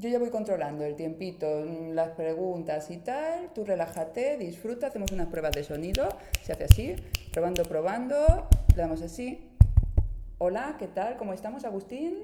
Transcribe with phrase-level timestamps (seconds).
[0.00, 3.52] Yo ya voy controlando el tiempito, mm, las preguntas y tal.
[3.52, 6.08] Tú relájate, disfruta, hacemos unas pruebas de sonido.
[6.42, 6.96] Se hace así,
[7.34, 8.16] probando, probando.
[8.74, 9.40] Le damos así.
[10.38, 11.18] Hola, ¿qué tal?
[11.18, 12.14] ¿Cómo estamos, Agustín?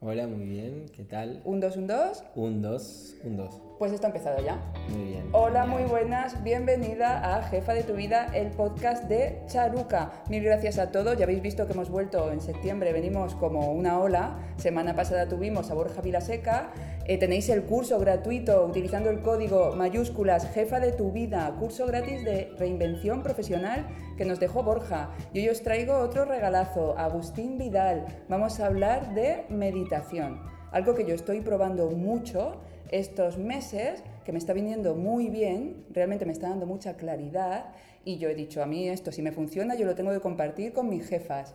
[0.00, 1.40] Hola, muy bien, ¿qué tal?
[1.46, 2.22] Un, dos, un, dos.
[2.34, 3.62] Un, dos, un, dos.
[3.78, 4.58] Pues esto ha empezado ya.
[4.88, 5.28] Muy bien.
[5.30, 6.42] Hola, muy buenas.
[6.42, 10.10] Bienvenida a Jefa de tu Vida, el podcast de Charuca.
[10.28, 11.16] Mil gracias a todos.
[11.16, 12.92] Ya habéis visto que hemos vuelto en septiembre.
[12.92, 14.36] Venimos como una ola.
[14.56, 16.72] Semana pasada tuvimos a Borja Vilaseca.
[17.04, 21.54] Eh, tenéis el curso gratuito utilizando el código mayúsculas Jefa de tu Vida.
[21.60, 23.86] Curso gratis de reinvención profesional
[24.16, 25.10] que nos dejó Borja.
[25.32, 26.98] Y hoy os traigo otro regalazo.
[26.98, 28.06] Agustín Vidal.
[28.28, 30.40] Vamos a hablar de meditación.
[30.72, 36.26] Algo que yo estoy probando mucho estos meses, que me está viniendo muy bien, realmente
[36.26, 37.72] me está dando mucha claridad
[38.04, 40.72] y yo he dicho, a mí esto si me funciona yo lo tengo que compartir
[40.72, 41.54] con mis jefas.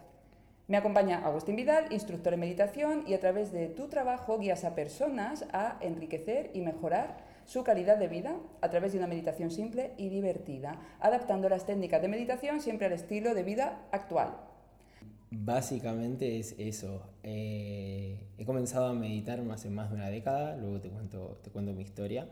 [0.67, 4.75] Me acompaña Agustín Vidal, instructor en meditación y a través de tu trabajo guías a
[4.75, 9.91] personas a enriquecer y mejorar su calidad de vida a través de una meditación simple
[9.97, 14.52] y divertida, adaptando las técnicas de meditación siempre al estilo de vida actual.
[15.35, 17.01] Básicamente es eso.
[17.23, 21.73] Eh, he comenzado a meditar hace más de una década, luego te cuento, te cuento
[21.73, 22.27] mi historia.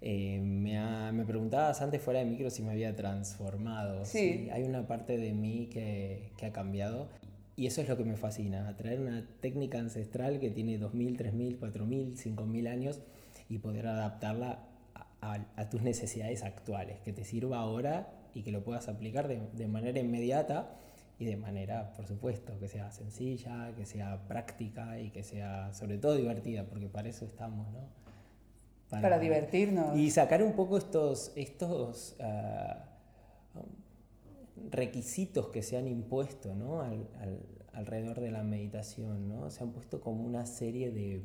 [0.00, 4.04] Eh, me, ha- me preguntabas antes fuera de micro si me había transformado.
[4.04, 4.48] Sí.
[4.52, 7.08] Hay una parte de mí que, que ha cambiado
[7.56, 11.58] y eso es lo que me fascina, traer una técnica ancestral que tiene 2.000, 3.000,
[11.58, 13.00] 4.000, 5.000 años
[13.48, 14.60] y poder adaptarla
[14.94, 19.26] a, a- a tus necesidades actuales, que te sirva ahora y que lo puedas aplicar
[19.28, 20.76] de, de manera inmediata
[21.18, 25.98] y de manera, por supuesto, que sea sencilla, que sea práctica y que sea sobre
[25.98, 27.80] todo divertida, porque para eso estamos, ¿no?
[29.02, 29.96] Para divertirnos.
[29.96, 32.84] Y sacar un poco estos, estos ah,
[34.70, 36.80] requisitos que se han impuesto ¿no?
[36.80, 37.40] Al- al-
[37.72, 39.28] alrededor de la meditación.
[39.28, 39.50] ¿no?
[39.50, 41.22] Se han puesto como una serie de,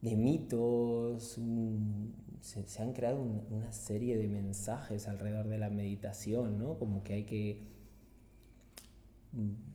[0.00, 5.68] de mitos, un- se, se han creado un- una serie de mensajes alrededor de la
[5.68, 6.78] meditación, ¿no?
[6.78, 7.62] como que hay que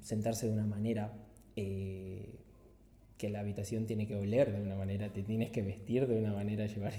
[0.02, 1.14] sentarse de una manera,
[1.56, 2.40] eh,
[3.18, 6.34] que la habitación tiene que oler de una manera, te tienes que vestir de una
[6.34, 6.94] manera, llevar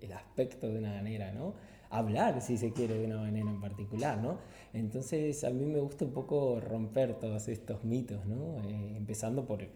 [0.00, 1.54] el, aspecto de una manera, ¿no?
[1.88, 4.38] Hablar, si se quiere, de una manera en particular, ¿no?
[4.74, 8.58] Entonces, a mí me gusta un poco romper todos estos mitos, ¿no?
[8.64, 9.70] Eh, empezando por, eh,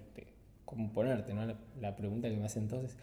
[0.66, 1.46] como ponerte, ¿no?
[1.46, 2.98] La, la pregunta que me hacen entonces,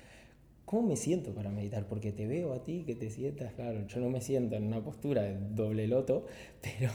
[0.65, 1.87] ¿cómo me siento para meditar?
[1.87, 4.83] Porque te veo a ti que te sientas, claro, yo no me siento en una
[4.83, 6.25] postura de doble loto,
[6.61, 6.91] pero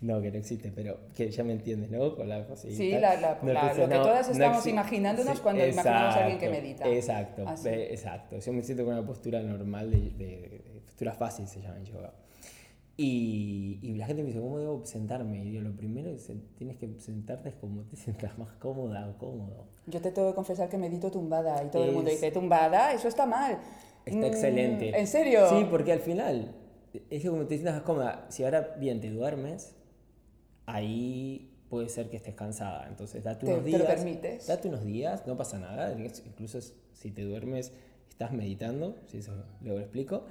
[0.00, 2.14] no, que no existe, pero que ya me entiendes, ¿no?
[2.14, 2.96] Con la posibilidad.
[2.96, 6.18] Sí, la- la- No, la- entonces, lo que no, todas estamos imaginándonos cuando imaginamos a
[6.24, 6.88] alguien que exacto, medita.
[6.88, 7.68] Exacto, Así.
[7.70, 8.38] exacto.
[8.38, 11.84] Yo me siento con una postura normal, de, de- de postura fácil se llama en
[11.86, 12.12] yoga.
[12.98, 15.44] Y, y la gente me dice, ¿cómo debo sentarme?
[15.44, 19.18] Y digo, lo primero que tienes que sentarte es como te sientas más cómoda o
[19.18, 19.66] cómodo.
[19.86, 22.92] Yo te tengo que confesar que medito tumbada y todo el mundo Es- dice, tumbada,
[22.94, 23.58] eso está mal.
[24.06, 24.98] Está Mm, excelente.
[24.98, 25.46] ¿En serio?
[25.50, 26.54] Sí, porque al final,
[27.10, 29.74] es que como te sientas más cómoda, si ahora bien te duermes,
[30.66, 32.86] ahí puede ser que estés cansada.
[32.88, 33.80] Entonces, date Te- unos te días.
[33.80, 34.46] lo permites.
[34.46, 35.92] Date unos días, no pasa nada.
[35.98, 36.60] Incluso
[36.92, 37.72] si te duermes,
[38.08, 40.24] estás meditando, si eso luego lo explico.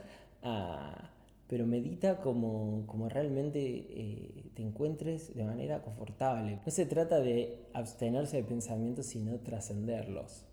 [0.43, 1.11] Ah,
[1.47, 6.59] pero medita como, como realmente eh, te encuentres de manera confortable.
[6.65, 10.45] No se trata de abstenerse de pensamientos, sino trascenderlos.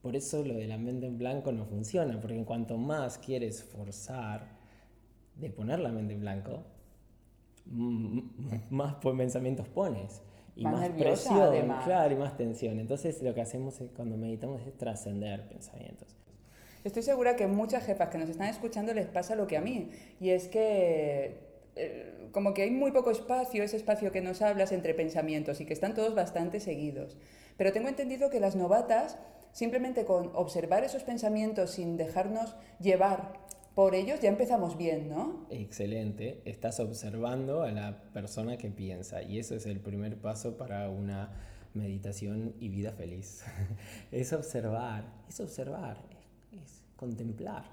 [0.00, 3.62] Por eso lo de la mente en blanco no funciona, porque en cuanto más quieres
[3.64, 4.46] forzar
[5.36, 6.62] de poner la mente en blanco,
[7.70, 10.22] más pues, pensamientos pones.
[10.56, 11.84] Y Más más, nerviosa, presión, además.
[11.84, 12.80] claro, y más tensión.
[12.80, 16.08] Entonces lo que hacemos es- cuando meditamos es trascender pensamientos.
[16.82, 19.90] Estoy segura que muchas jefas que nos están escuchando les pasa lo que a mí.
[20.20, 21.46] Y es que
[21.76, 25.64] eh, como que hay muy poco espacio, ese espacio que nos hablas entre pensamientos y
[25.64, 27.16] que están todos bastante seguidos.
[27.56, 29.16] Pero tengo entendido que las novatas,
[29.52, 33.34] simplemente con observar esos pensamientos sin dejarnos llevar
[33.78, 35.46] por ellos, ya empezamos bien, ¿no?
[35.50, 40.90] Excelente, estás observando a la persona que piensa y eso es el primer paso para
[40.90, 41.30] una
[41.74, 43.44] meditación y vida feliz.
[44.10, 47.66] es observar, es observar, es, es contemplar.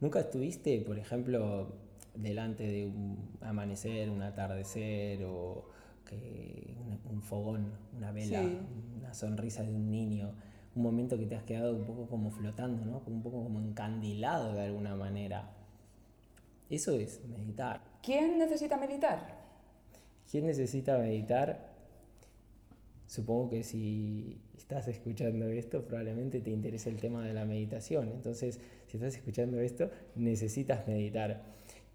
[0.00, 1.72] ¿Nunca estuviste, por ejemplo,
[2.14, 5.70] delante de un amanecer, un atardecer o
[6.04, 8.58] que un, un fogón, una vela, Sí.
[8.98, 10.34] una sonrisa de un niño?
[10.74, 13.00] Un momento que te has quedado un poco como flotando, ¿no?
[13.00, 15.50] Como un poco como encandilado de alguna manera.
[16.68, 17.82] Eso es meditar.
[18.02, 19.40] ¿Quién necesita meditar?
[20.30, 21.68] ¿Quién necesita meditar?
[23.08, 28.08] Supongo que si estás escuchando esto, probablemente te interese el tema de la meditación.
[28.08, 31.42] Entonces, si estás escuchando esto, necesitas meditar.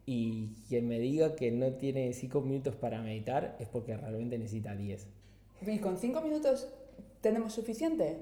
[0.05, 4.75] Y quien me diga que no tiene cinco minutos para meditar es porque realmente necesita
[4.75, 5.07] 10.
[5.65, 6.67] ¿Y con cinco minutos
[7.21, 8.17] tenemos suficiente?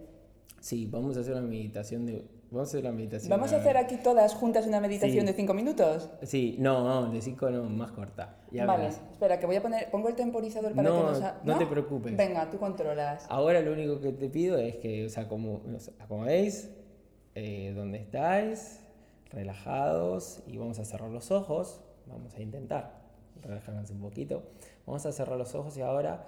[0.64, 2.24] Sí, vamos a hacer una meditación de...
[2.50, 3.30] Vamos a hacer la meditación.
[3.30, 5.26] ¿Vamos a hacer aquí todas juntas una meditación Sí.
[5.26, 6.10] de cinco minutos?
[6.22, 8.38] Sí, no, no, de cinco no, más corta.
[8.50, 9.02] Ya vale, verás.
[9.12, 9.92] espera, que voy a poner...
[9.92, 11.22] Pongo el temporizador para No, que nos...
[11.22, 12.16] ha- no te preocupes.
[12.16, 13.26] Venga, tú controlas.
[13.28, 16.70] Ahora lo único que te pido es que os acomo- os acomodéis
[17.36, 18.80] eh, donde estáis,
[19.32, 21.82] relajados, y vamos a cerrar los ojos.
[22.08, 23.02] Vamos a intentar
[23.42, 24.44] relajarnos un poquito.
[24.86, 26.26] Vamos a cerrar los ojos y ahora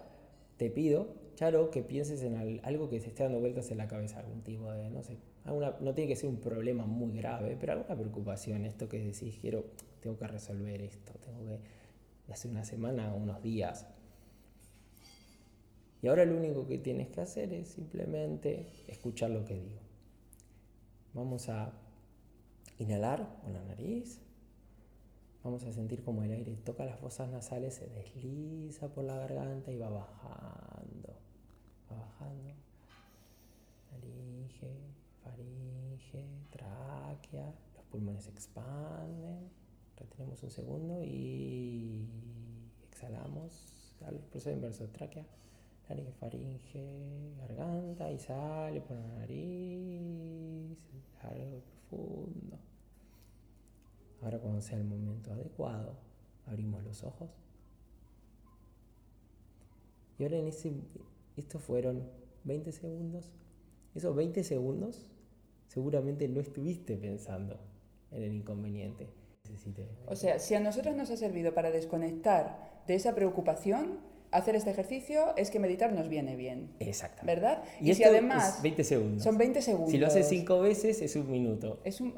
[0.58, 3.88] te pido, Charo, que pienses en al- algo que se esté dando vueltas en la
[3.88, 7.74] cabeza, algún tipo de, no sé, no tiene que ser un problema muy grave, pero
[7.74, 9.66] alguna preocupación, esto que decís, quiero,
[10.02, 11.60] tengo que resolver esto, tengo que,
[12.32, 13.88] hace una semana, unos días,
[16.02, 19.82] y ahora lo único que tienes que hacer es simplemente escuchar lo que digo.
[21.14, 21.72] Vamos a
[22.80, 24.20] inhalar con la nariz.
[25.46, 29.72] Vamos a sentir como el aire toca las fosas nasales, se desliza por la garganta
[29.72, 31.14] y va bajando.
[31.88, 32.52] Va bajando.
[33.92, 34.72] Laringe,
[35.24, 37.54] faringe, tráquea.
[37.76, 39.52] Los pulmones se expanden.
[39.96, 42.10] Retenemos un segundo y
[42.90, 44.88] exhalamos al proceso inverso.
[44.88, 45.28] Tráquea,
[45.88, 50.76] laringe, faringe, garganta y sale por la nariz.
[51.22, 52.58] Largo y profundo.
[54.26, 55.94] Ahora cuando sea el momento adecuado,
[56.48, 57.30] abrimos los ojos.
[60.18, 60.74] Y ahora en ese,
[61.38, 62.10] estos fueron
[62.44, 63.30] 20 segundos.
[63.94, 65.12] Esos 20 segundos
[65.68, 67.60] seguramente no estuviste pensando
[68.12, 69.10] en el inconveniente.
[70.08, 74.00] O sea, si a nosotros nos ha servido para desconectar de esa preocupación,
[74.32, 76.72] hacer este ejercicio es que meditar nos viene bien.
[76.80, 77.40] Exactamente.
[77.40, 77.64] ¿Verdad?
[77.80, 79.24] Y, si esto además es 20 segundos.
[79.24, 79.92] son 20 segundos.
[79.92, 81.80] Si lo haces 5 veces es un minuto.
[81.84, 82.16] Es un...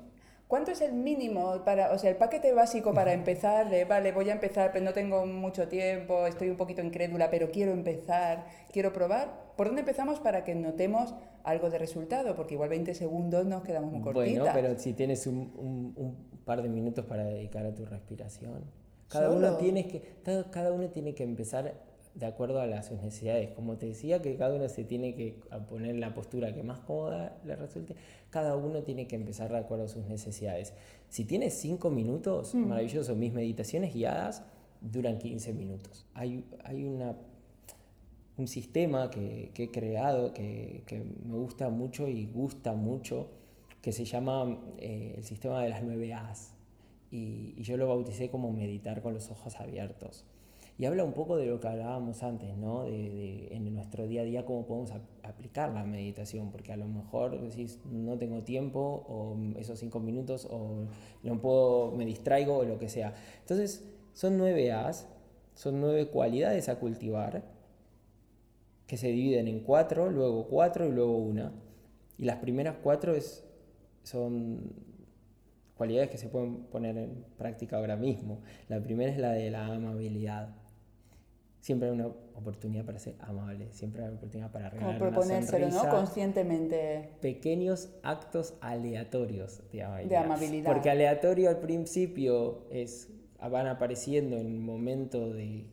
[0.48, 3.70] ¿Cuánto es el mínimo para, o sea, el paquete básico para empezar?
[3.70, 7.52] De, vale, voy a empezar, pero no tengo mucho tiempo, estoy un poquito incrédula, pero
[7.52, 9.52] quiero empezar, quiero probar.
[9.58, 11.14] ¿Por dónde empezamos para que notemos
[11.44, 12.34] algo de resultado?
[12.36, 14.40] Porque igual 20 segundos nos quedamos muy cortitas.
[14.40, 16.16] Bueno, pero si tienes un, un- un
[16.46, 18.64] par de minutos para dedicar a tu respiración.
[19.10, 19.38] Cada Solo.
[19.50, 21.74] uno, tienes que, cada, cada uno tiene que empezar
[22.18, 23.52] de acuerdo a las, sus necesidades.
[23.52, 27.38] Como te decía, que cada uno se tiene que poner la postura que más cómoda
[27.46, 27.96] le resulte.
[28.30, 30.74] Cada uno tiene que empezar de acuerdo a sus necesidades.
[31.10, 32.68] Si tienes cinco minutos, Mm.
[32.68, 33.16] maravilloso.
[33.16, 34.44] Mis meditaciones guiadas
[34.82, 36.06] duran 15 minutos.
[36.14, 37.16] Hay, hay una
[38.38, 43.32] un sistema que, que he creado que, que me gusta mucho y gusta mucho,
[43.82, 46.54] que se llama eh, el sistema de las nueve A's.
[47.10, 50.24] Y, y yo lo bauticé como meditar con los ojos abiertos.
[50.80, 52.84] Y habla un poco de lo que hablábamos antes, ¿no?
[52.84, 56.88] De, en nuestro día a día cómo podemos ap- aplicar la meditación, porque a lo
[56.88, 60.86] mejor decís, no tengo tiempo, o esos cinco minutos, o
[61.24, 63.16] no puedo, me distraigo, o lo que sea.
[63.40, 65.08] Entonces, son nueve A's,
[65.56, 67.44] son nueve cualidades a cultivar,
[68.86, 71.54] que se dividen en cuatro, luego cuatro y luego una.
[72.20, 73.44] Y las primeras cuatro es,
[74.04, 74.74] son
[75.76, 78.42] cualidades que se pueden poner en práctica ahora mismo.
[78.70, 80.56] La primera es la de la amabilidad.
[81.68, 85.12] Siempre hay una oportunidad para ser amable, siempre hay una oportunidad para Como regalar una
[85.12, 85.90] proponérselo, ¿no?
[85.90, 87.10] Conscientemente.
[87.20, 90.10] Pequeños actos aleatorios de amabilidad.
[90.10, 90.72] De amabilidad.
[90.72, 93.10] Porque aleatorio al principio es
[93.52, 95.66] van apareciendo en un momento de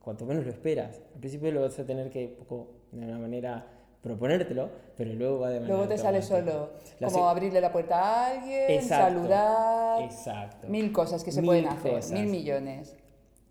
[0.00, 1.02] cuanto menos lo esperas.
[1.12, 3.66] Al principio lo vas a tener que poco de una manera
[4.00, 6.70] proponértelo, pero luego va de manera Luego te sale solo.
[6.98, 10.02] La como se- abrirle la puerta a alguien, Exacto, saludar.
[10.02, 10.68] Exacto.
[10.68, 12.12] Mil cosas que se Mil pueden hacer, cosas.
[12.12, 12.96] mil millones.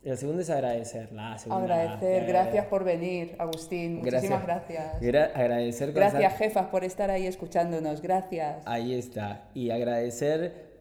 [0.04, 1.12] La segunda es agradecer.
[1.12, 3.98] La segunda, Agradecer, gracias por venir, Agustín.
[4.00, 5.00] Muchísimas gracias.
[5.00, 8.02] Gra- agradecer Gracias, jefas, por estar ahí escuchándonos.
[8.02, 8.64] Gracias.
[8.66, 9.50] Ahí está.
[9.54, 10.72] Y agradecer,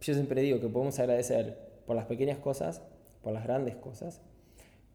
[0.00, 2.82] yo siempre digo que podemos agradecer por las pequeñas cosas,
[3.22, 4.22] por las grandes cosas,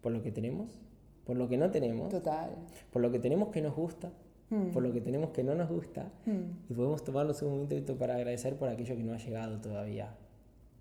[0.02, 0.80] por lo que tenemos,
[1.24, 2.56] por lo que no tenemos, Total.
[2.92, 4.12] por lo que tenemos que nos gusta,
[4.50, 4.72] Hmm.
[4.72, 6.12] por lo que tenemos que no nos gusta.
[6.26, 6.54] Hmm.
[6.70, 10.16] Y podemos tomarnos un momento para agradecer por aquello que no ha llegado todavía.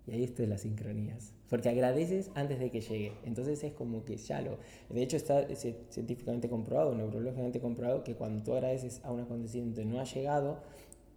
[0.07, 1.33] Y ahí está las sincronías.
[1.49, 3.13] Porque agradeces antes de que llegue.
[3.23, 4.57] Entonces es como que ya lo...
[4.89, 9.81] De hecho está es científicamente comprobado, neurológicamente comprobado, que cuando tú agradeces a un acontecimiento
[9.81, 10.59] que no ha llegado,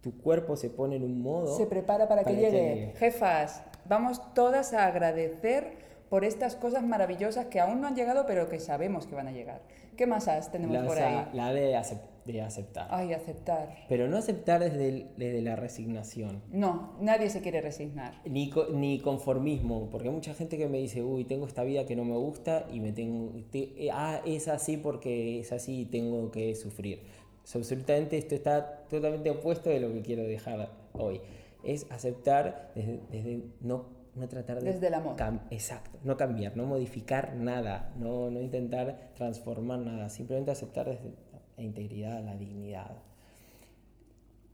[0.01, 1.57] tu cuerpo se pone en un modo...
[1.57, 2.75] Se prepara para, que, para que llegue.
[2.75, 2.93] llegue.
[2.97, 8.49] Jefas, vamos todas a agradecer por estas cosas maravillosas que aún no han llegado, pero
[8.49, 9.61] que sabemos que van a llegar.
[9.95, 11.27] ¿Qué más tenemos la, por ahí?
[11.33, 12.87] la de, acep- de aceptar.
[12.89, 13.75] Ay, aceptar.
[13.89, 16.41] Pero no aceptar desde, el- desde la resignación.
[16.51, 18.13] No, nadie se quiere resignar.
[18.25, 21.85] Ni, co- ni conformismo, porque hay mucha gente que me dice, uy, tengo esta vida
[21.85, 25.81] que no me gusta y me tengo, te- eh, ah, es así porque es así
[25.81, 27.03] y tengo que sufrir.
[27.43, 31.19] So, absolutamente esto está totalmente opuesto de lo que quiero dejar hoy.
[31.63, 34.73] Es aceptar desde, desde no, no tratar de...
[34.73, 35.15] Desde el amor.
[35.49, 41.13] Exacto, no cambiar, no modificar nada, no, no intentar transformar nada, simplemente aceptar desde
[41.57, 42.97] la integridad, la dignidad.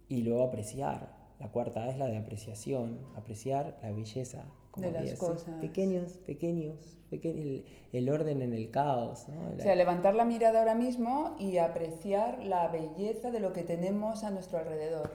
[0.08, 1.16] Y luego apreciar.
[1.40, 4.46] La cuarta es la de apreciación, apreciar la belleza.
[4.78, 5.56] De las cosas.
[5.62, 9.28] Pequeños, pequeños, pequeños el, orden en el caos.
[9.58, 14.24] O sea, levantar la mirada ahora mismo y apreciar la belleza de lo que tenemos
[14.24, 15.12] a nuestro alrededor.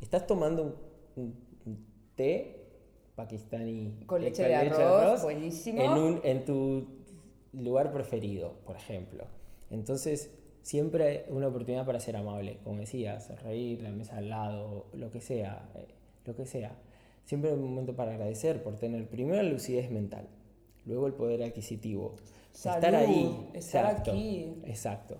[0.00, 0.76] Estás tomando
[1.16, 1.46] un,
[2.16, 2.55] té
[3.16, 5.82] pakistaní con leche, de, arroz, buenísimo.
[5.82, 6.86] En, un, en tu
[7.54, 9.24] lugar preferido, por ejemplo.
[9.70, 10.30] Entonces,
[10.62, 15.20] siempre una oportunidad para ser amable, como decías, reír, la mesa al lado, lo que
[15.20, 15.88] sea, eh,
[16.24, 16.76] lo que sea.
[17.24, 20.28] Siempre un momento para agradecer por tener primero la lucidez mental,
[20.84, 22.14] luego el poder adquisitivo.
[22.52, 24.54] estar ahí, estar aquí.
[24.64, 25.16] Exacto.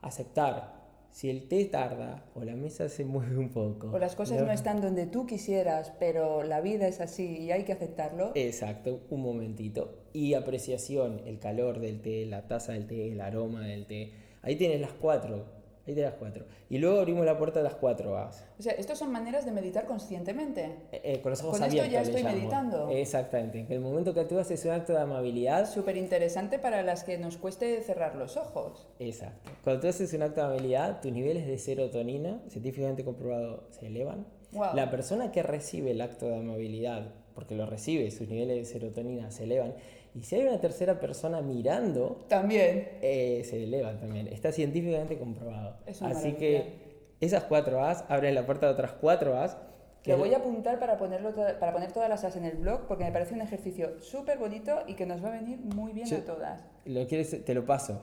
[0.00, 0.81] Aceptar.
[1.12, 3.90] Si el té tarda o la mesa se mueve un poco.
[3.92, 7.64] O las cosas no están donde tú quisieras, pero la vida es así y hay
[7.64, 8.32] que aceptarlo.
[8.34, 9.98] Exacto, un momentito.
[10.14, 14.56] Y apreciación, el calor del té, la taza del té, el aroma del té Ahí
[14.56, 15.44] tienes las cuatro.
[15.84, 16.44] Ahí tienes las cuatro.
[16.70, 18.44] Y luego abrimos la puerta de las cuatro A's.
[18.56, 20.64] O sea, estas son maneras de meditar conscientemente.
[20.92, 22.88] Eh, eh, con los ojos con esto ya estoy meditando.
[22.90, 23.60] Exactamente.
[23.60, 25.68] En el momento que actúas es un acto de amabilidad.
[25.68, 28.86] Súper interesante para las que nos cueste cerrar los ojos.
[29.00, 29.50] Exacto.
[29.64, 34.26] Cuando tú haces un acto de amabilidad, tus niveles de serotonina, científicamente comprobado, se elevan.
[34.74, 39.30] La persona que recibe el acto de amabilidad, porque lo recibe, sus niveles de serotonina
[39.30, 39.74] se elevan
[40.14, 44.28] y si hay una tercera persona mirando, también eh, se elevan también.
[44.28, 45.76] Está científicamente comprobado.
[46.02, 49.56] Así que esas cuatro A's abren la puerta de otras cuatro A's.
[50.02, 53.04] Que voy a apuntar para, ponerlo para poner todas las A's en el blog porque
[53.04, 56.24] me parece un ejercicio súper bonito y que nos va a venir muy bien a
[56.24, 56.62] todas.
[56.84, 57.44] ¿Lo quieres?
[57.44, 58.02] Te lo paso.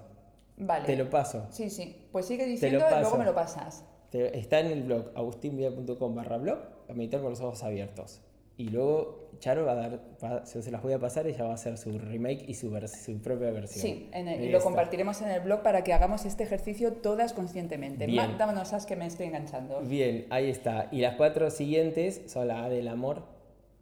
[0.57, 0.85] Vale.
[0.85, 1.45] Te lo paso.
[1.51, 2.07] Sí, sí.
[2.11, 3.85] Pues sigue diciendo y luego me lo pasas.
[4.11, 8.21] está en el blog agustinvia.com barra blog a meditar con los ojos abiertos.
[8.57, 11.77] Y luego Charo va a dar, se las voy a pasar, ella va a hacer
[11.77, 13.81] su remake y su, su propia versión.
[13.81, 18.05] Sí, y lo compartiremos en el blog para que hagamos este ejercicio todas conscientemente.
[18.05, 18.37] Bien.
[18.37, 19.81] Dámonos as que me estoy enganchando.
[19.81, 20.89] Bien, ahí está.
[20.91, 23.23] Y las cuatro siguientes son la A del amor.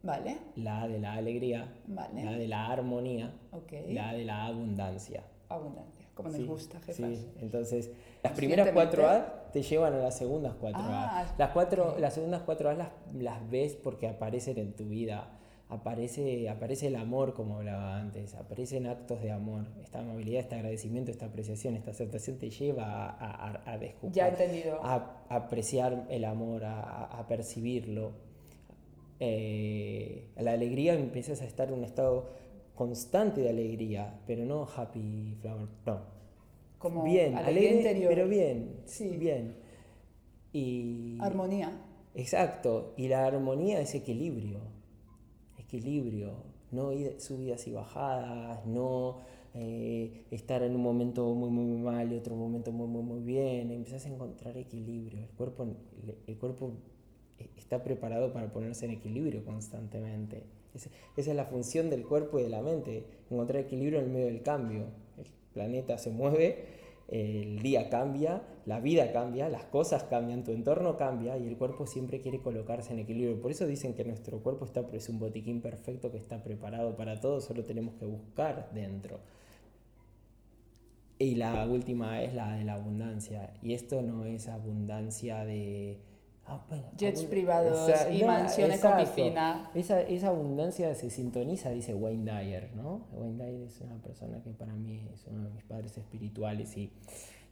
[0.02, 0.38] Vale.
[0.56, 1.74] La A de la alegría.
[1.86, 2.24] Vale.
[2.24, 3.34] La A de la armonía.
[3.50, 3.92] Okay.
[3.92, 5.24] La A de la abundancia.
[5.48, 6.96] Abundancia, como nos gusta, jefas.
[6.96, 7.90] Sí, entonces
[8.22, 11.20] las primeras cuatro A te llevan a las segundas cuatro A.
[11.20, 15.37] Ah, las, cuatro, las segundas cuatro A las, las ves porque aparecen en tu vida.
[15.70, 19.66] Aparece, aparece el amor, como hablaba antes, aparecen actos de amor.
[19.82, 24.28] Esta amabilidad, este agradecimiento, esta apreciación, esta aceptación te lleva a, a, a descubrir, ya
[24.28, 24.80] entendido.
[24.82, 28.12] A, apreciar el amor, a, percibirlo.
[29.20, 32.30] Eh, la alegría empiezas a estar en un estado
[32.74, 36.00] constante de alegría, pero no happy flower, no,
[36.78, 38.08] como bien, alegría interior.
[38.08, 39.56] pero bien, sí, bien.
[40.52, 41.76] Y armonía.
[42.14, 44.77] Exacto, y la armonía es equilibrio.
[45.68, 46.32] Equilibrio,
[46.72, 49.18] no subidas y bajadas, no
[49.54, 53.70] eh, estar en un momento muy muy mal y otro momento muy muy muy bien,
[53.70, 55.20] empezás a encontrar equilibrio.
[55.20, 55.66] El cuerpo
[56.26, 56.72] el cuerpo
[57.56, 60.42] está preparado para ponerse en equilibrio constantemente.
[60.74, 60.90] Esa
[61.30, 64.42] es la función del cuerpo y de la mente, encontrar equilibrio en el medio del
[64.42, 64.86] cambio
[65.58, 66.64] planeta se mueve,
[67.08, 71.86] el día cambia, la vida cambia, las cosas cambian, tu entorno cambia y el cuerpo
[71.86, 73.40] siempre quiere colocarse en equilibrio.
[73.40, 77.18] Por eso dicen que nuestro cuerpo está, es un botiquín perfecto que está preparado para
[77.18, 79.20] todo, solo tenemos que buscar dentro.
[81.18, 83.54] Y la última es la de la abundancia.
[83.62, 85.98] Y esto no es abundancia de
[86.50, 86.64] Ah,
[86.96, 89.70] Jets privados y mansiones con piscina.
[89.74, 93.06] Esa, esa, abundancia se sintoniza, dice Wayne Dyer, ¿no?
[93.12, 96.90] Wayne Dyer es una persona que para mí es uno de mis padres espirituales y,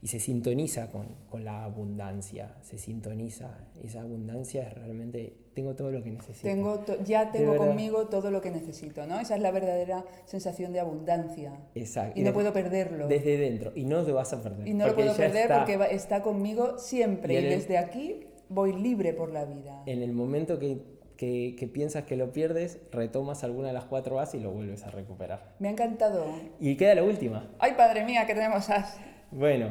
[0.00, 3.50] y se sintoniza con, con, la abundancia, se sintoniza.
[3.82, 6.48] Esa abundancia es realmente, tengo todo lo que necesito.
[6.48, 9.20] Tengo ya tengo conmigo todo lo que necesito, ¿no?
[9.20, 11.52] Esa es la verdadera sensación de abundancia.
[11.74, 12.18] Exacto.
[12.18, 13.08] Y, no puedo perderlo.
[13.08, 14.66] Desde dentro, y no lo vas a perder.
[14.66, 19.32] Y no lo puedo perder porque está conmigo siempre, y, desde aquí voy libre por
[19.32, 19.82] la vida.
[19.86, 20.82] En el momento que,
[21.16, 24.90] que, piensas que lo pierdes, retomas alguna de las cuatro As y lo vuelves a
[24.90, 25.54] recuperar.
[25.58, 26.26] Me ha encantado.
[26.60, 27.50] Y queda la última.
[27.58, 28.98] ¡Ay, padre mía, que tenemos As!
[29.30, 29.70] Bueno,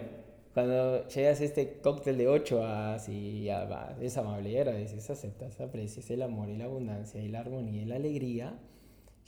[0.54, 6.10] cuando llegas a este cóctel de ocho As y ya es amable agradeces, aceptas, aprecias
[6.10, 8.58] el amor y la abundancia y la armonía y la alegría,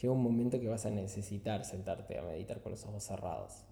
[0.01, 3.65] llega un momento que vas a necesitar sentarte a meditar con los ojos cerrados.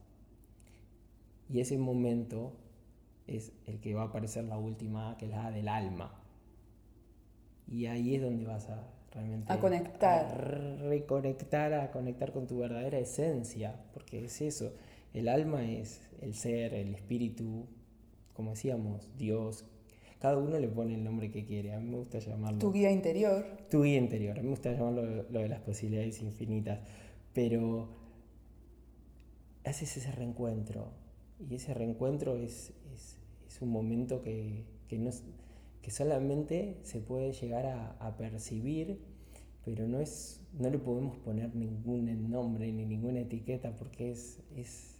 [1.49, 2.53] Y ese momento
[3.27, 6.21] es el que va a aparecer la última, que es la del alma.
[7.67, 9.51] Y ahí es donde vas a realmente...
[9.51, 10.25] A conectar.
[10.25, 14.73] A reconectar, a conectar con tu verdadera esencia, porque es eso.
[15.13, 17.65] El alma es el ser, el espíritu,
[18.33, 19.65] como decíamos, Dios.
[20.19, 21.73] Cada uno le pone el nombre que quiere.
[21.73, 22.59] A mí me gusta llamarlo...
[22.59, 23.45] Tu guía interior.
[23.69, 24.37] Tu guía interior.
[24.37, 26.79] A mí me gusta llamarlo lo de las posibilidades infinitas.
[27.33, 27.89] Pero
[29.63, 30.91] haces ese reencuentro.
[31.49, 33.14] Y ese reencuentro es, es
[33.61, 35.11] un momento que, que, no,
[35.81, 37.65] que solamente se puede llegar
[37.99, 38.99] a, percibir,
[39.63, 44.95] pero no, es, no le podemos poner ningún nombre ni ninguna etiqueta porque es, es,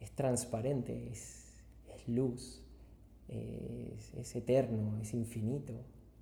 [0.00, 1.54] es transparente, es,
[1.94, 2.62] es luz,
[3.28, 5.72] es, eterno, es infinito,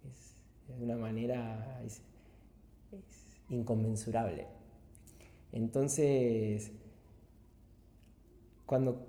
[0.08, 2.00] es, de una manera es,
[3.48, 4.46] inconmensurable.
[5.52, 6.72] Entonces,
[8.64, 9.06] cuando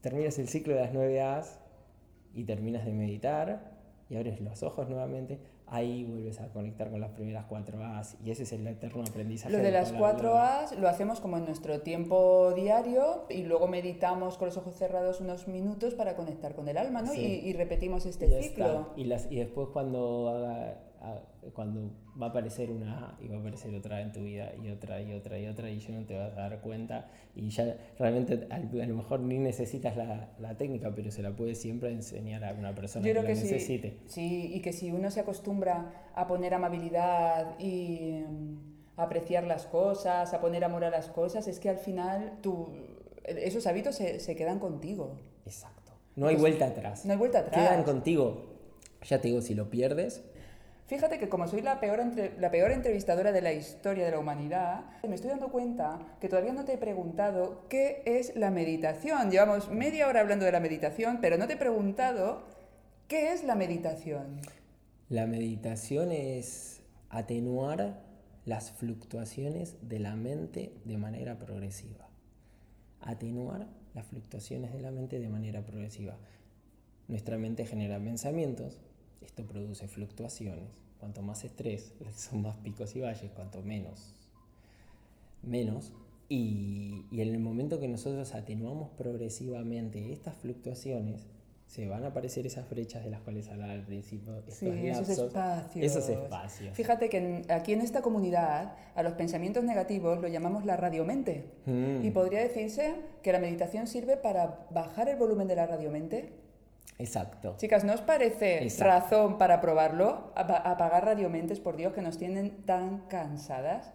[0.00, 1.59] terminas el ciclo de las 9 A's
[2.34, 7.10] y terminas de meditar y abres los ojos nuevamente, ahí vuelves a conectar con las
[7.10, 9.56] primeras 4 A's y ese es el eterno aprendizaje.
[9.56, 14.36] Lo de las 4 A's lo hacemos como en nuestro tiempo diario y luego meditamos
[14.36, 17.14] con los ojos cerrados unos minutos para conectar con el alma, ¿no?
[17.14, 18.88] Y, repetimos este ciclo.
[18.96, 20.89] Y, las, y después cuando haga
[21.54, 21.90] cuando
[22.20, 25.00] va a aparecer una A y va a aparecer otra en tu vida y otra
[25.00, 28.46] y otra y otra y ya no te vas a dar cuenta y ya realmente
[28.50, 32.52] a, lo mejor ni necesitas la, la, técnica, pero se la puedes siempre enseñar a
[32.52, 33.98] una persona que, lo necesite.
[34.06, 39.66] Sí, y que si uno se acostumbra a poner amabilidad y mm, a apreciar las
[39.66, 42.68] cosas, a poner amor a las cosas, es que al final tú,
[43.24, 45.16] esos hábitos se, se quedan contigo.
[45.46, 45.92] Exacto.
[46.16, 47.06] No hay vuelta atrás.
[47.06, 47.68] No hay vuelta atrás.
[47.68, 48.50] Quedan contigo.
[49.08, 50.22] Ya te digo, si lo pierdes,
[50.90, 52.00] Fíjate que como soy la peor,
[52.40, 56.52] la peor entrevistadora de la historia de la humanidad, me estoy dando cuenta que todavía
[56.52, 59.30] no te he preguntado qué es la meditación.
[59.30, 62.42] Llevamos media hora hablando de la meditación, pero no te he preguntado
[63.06, 64.40] qué es la meditación.
[65.08, 68.00] La meditación es atenuar
[68.44, 72.08] las fluctuaciones de la mente de manera progresiva.
[73.00, 76.16] Atenuar las fluctuaciones de la mente de manera progresiva.
[77.06, 78.80] Nuestra mente genera pensamientos,
[79.20, 80.70] esto produce fluctuaciones.
[80.98, 84.14] Cuanto más estrés, son más picos y valles, cuanto menos,
[85.42, 85.92] menos.
[86.28, 91.26] Y, en el momento que nosotros atenuamos progresivamente estas fluctuaciones,
[91.66, 94.42] se van a aparecer esas brechas de las cuales hablaba al principio.
[94.48, 95.84] sí, esos espacios.
[95.84, 96.76] Esos espacios.
[96.76, 101.44] Fíjate que aquí en esta comunidad a los pensamientos negativos lo llamamos la radiomente.
[101.66, 102.04] Mm.
[102.04, 106.32] Y podría decirse que la meditación sirve para bajar el volumen de la radiomente
[106.98, 107.54] Exacto.
[107.56, 110.32] Chicas, ¿no os parece razón para probarlo?
[110.34, 113.94] Apagar radiomentes, por Dios, que nos tienen tan cansadas.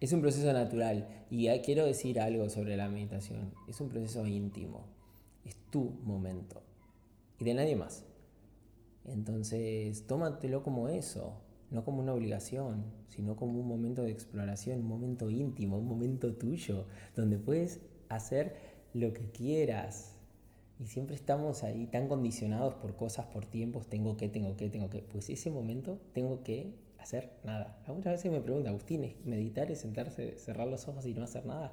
[0.00, 3.54] Es un proceso natural y quiero decir algo sobre la meditación.
[3.68, 4.86] Es un proceso íntimo.
[5.44, 6.62] Es tu momento
[7.40, 8.04] y de nadie más.
[9.06, 14.88] Entonces, tómatelo como eso, no como una obligación, sino como un momento de exploración, un
[14.88, 18.54] momento íntimo, un momento tuyo, donde puedes hacer
[18.92, 20.09] lo que quieras
[20.80, 24.88] y siempre estamos ahí tan condicionados por cosas, por tiempos, tengo que, tengo que, tengo
[24.88, 25.02] que.
[25.02, 27.78] Pues ese momento tengo que hacer nada.
[27.86, 31.72] Muchas veces me pregunta, Agustín, meditar es sentarse, cerrar los ojos y no hacer nada?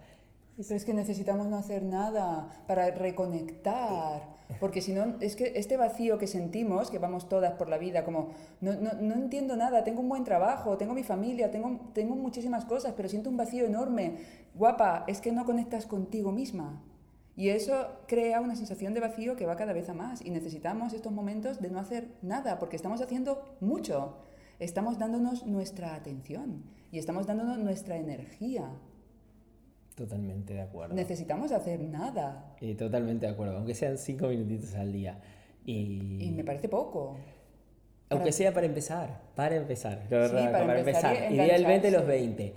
[0.58, 4.24] Pero es que necesitamos no hacer nada para reconectar,
[4.60, 8.04] porque si no, es que este vacío que sentimos, que vamos todas por la vida,
[8.04, 12.16] como no, no, no, entiendo nada, tengo un buen trabajo, tengo mi familia, tengo, tengo
[12.16, 14.18] muchísimas cosas, pero siento un vacío enorme.
[14.56, 16.82] Guapa, es que no conectas contigo misma.
[17.38, 20.94] Y eso crea una sensación de vacío que va cada vez a más y necesitamos
[20.94, 24.18] estos momentos de no hacer nada porque estamos haciendo mucho.
[24.60, 28.72] Estamos dándonos nuestra atención y estamos dándonos nuestra energía.
[29.94, 30.96] Totalmente de acuerdo.
[30.96, 32.56] Necesitamos hacer nada.
[32.60, 35.22] Y totalmente de acuerdo, aunque sean cinco minutitos al día.
[35.64, 37.18] Y, y me parece poco.
[38.10, 40.02] Aunque sea para empezar, para empezar.
[40.04, 41.32] Sí, para, empezar.
[41.32, 42.54] Idealmente los 20.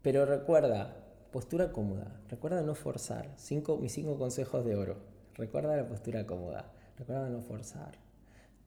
[0.00, 1.03] Pero recuerda,
[1.34, 2.06] Postura cómoda.
[2.28, 3.28] Recuerda no forzar.
[3.36, 4.98] Cinco, mis cinco consejos de oro.
[5.34, 6.70] Recuerda la postura cómoda.
[6.96, 7.98] Recuerda no forzar.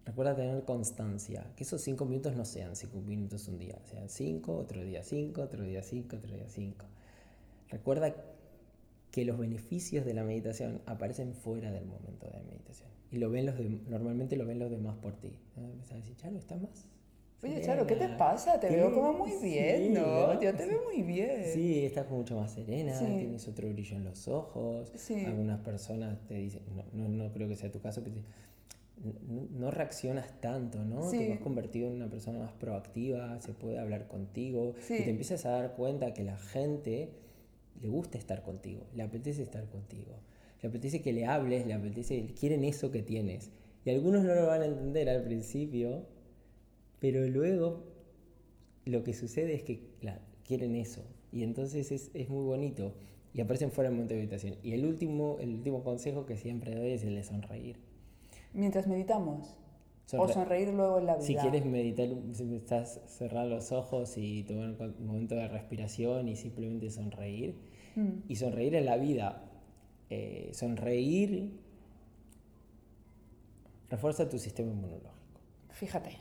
[0.03, 1.45] Recuerda tener constancia.
[1.55, 3.79] Que esos cinco minutos no sean cinco minutos un día.
[3.85, 6.87] Sean cinco, otro día cinco, otro día cinco, otro día cinco.
[7.69, 8.13] Recuerda
[9.11, 12.89] que los beneficios de la meditación aparecen fuera del momento de meditación.
[13.11, 13.55] Y lo ven los
[13.87, 15.39] normalmente lo ven los demás por ti.
[15.55, 15.67] ¿no?
[15.89, 16.85] a decir, Charo, ¿está más?
[17.43, 18.59] Oye, Charo, ¿qué te pasa?
[18.59, 20.41] Te veo como muy bien, ¿no?
[20.41, 21.43] Yo te veo muy bien.
[21.53, 24.91] Sí, estás mucho más serena, tienes otro brillo en los ojos.
[25.25, 26.61] Algunas personas te dicen,
[26.93, 28.15] no, no, creo que sea tu caso, pero
[29.51, 31.11] no, reaccionas tanto, ¿no?
[31.11, 35.45] Te has convertido en una persona más proactiva, se puede hablar contigo y te empiezas
[35.45, 37.11] a dar cuenta que la gente
[37.79, 40.15] le gusta estar contigo, le apetece estar contigo,
[40.63, 43.51] le apetece que le hables, le apetece, quieren eso que tienes.
[43.85, 46.07] Y algunos no lo van a entender al principio,
[46.99, 47.83] pero luego
[48.85, 49.81] lo que sucede es que
[50.45, 51.03] quieren eso.
[51.31, 52.93] Y entonces es, es, muy bonito.
[53.33, 54.55] Y aparecen fuera del momento de meditación.
[54.63, 57.77] Y el último, el último consejo que siempre doy es el de sonreír.
[58.53, 59.57] Mientras meditamos.
[60.13, 61.25] o sonreír luego en la vida.
[61.25, 62.07] Si quieres meditar,
[62.55, 67.55] estás cerrar los ojos y tomar un momento de respiración y simplemente sonreír.
[67.95, 68.23] Mm.
[68.27, 69.43] Y sonreír en la vida.
[70.09, 71.51] Eh, sonreír
[73.89, 75.11] refuerza tu sistema inmunológico.
[75.69, 76.17] Fíjate,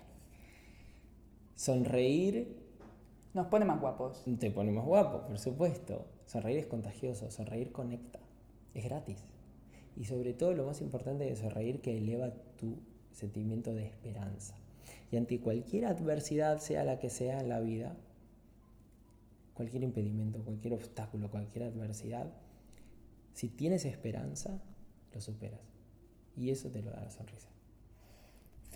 [1.56, 2.54] Sonreír
[3.32, 4.22] nos pone más guapos.
[4.38, 6.06] te pone más guapo, por supuesto.
[6.26, 8.20] Sonreír es contagioso, sonreír conecta,
[8.74, 9.24] es gratis.
[9.96, 12.76] Y sobre todo lo más importante de sonreír que eleva tu
[13.12, 14.54] sentimiento de esperanza.
[15.10, 17.96] Y ante cualquier adversidad, sea la que sea en la vida,
[19.54, 22.30] cualquier impedimento, cualquier obstáculo, cualquier adversidad,
[23.32, 24.60] si tienes esperanza,
[25.14, 25.60] lo superas.
[26.36, 27.48] Y eso te lo da la sonrisa.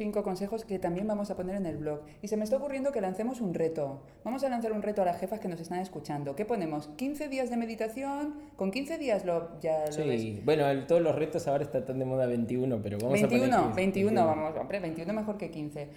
[0.00, 2.00] Cinco consejos que también vamos a poner en el blog.
[2.22, 4.00] Y se me está ocurriendo que lancemos un reto.
[4.24, 6.34] Vamos a lanzar un reto a las jefas que nos están escuchando.
[6.34, 6.88] ¿Qué ponemos?
[6.96, 8.34] ¿15 días de meditación?
[8.56, 10.22] ¿Con 15 días lo, ya lo ves?
[10.22, 13.44] Sí, bueno, el- todos los retos ahora están tan de moda 21, pero vamos 21,
[13.44, 15.88] a poner 15, 21, vamos, hombre, 21 mejor que 15.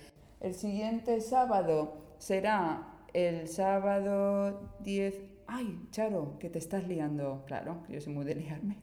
[0.41, 5.15] El siguiente sábado será el sábado 10...
[5.47, 7.45] Ay, Charo, que te estás liando.
[7.47, 8.75] Claro, yo soy muy de liarme.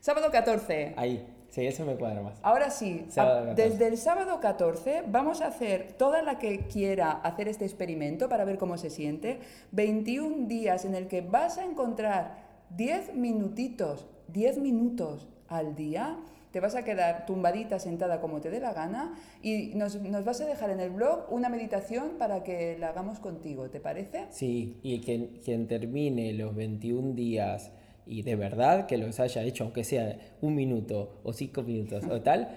[0.00, 0.92] Sábado 14.
[0.98, 2.34] Ahí, sí, eso me cuadra más.
[2.42, 3.70] Ahora sí, Sábado a- 14.
[3.70, 8.44] desde el sábado 14 vamos a hacer toda la que quiera hacer este experimento para
[8.44, 9.38] ver cómo se siente.
[9.70, 12.38] 21 días en el que vas a encontrar
[12.76, 16.18] 10 minutitos, 10 minutos al día.
[16.52, 20.40] Te vas a quedar tumbadita, sentada como te dé la gana y nos, nos vas
[20.42, 24.26] a dejar en el blog una meditación para que la hagamos contigo, ¿te parece?
[24.28, 27.72] Sí, y quien, quien termine los 21 días
[28.06, 32.20] y de verdad que los haya hecho, aunque sea un minuto o cinco minutos o
[32.20, 32.48] tal,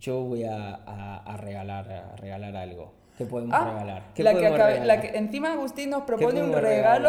[0.00, 2.92] yo voy a, a- a regalar, a regalar algo.
[3.16, 4.02] ¿Qué podemos Ah, regalar?
[4.14, 4.86] ¿Qué la que acabe- regalar?
[4.86, 6.60] la que- encima Agustín nos propone un regalo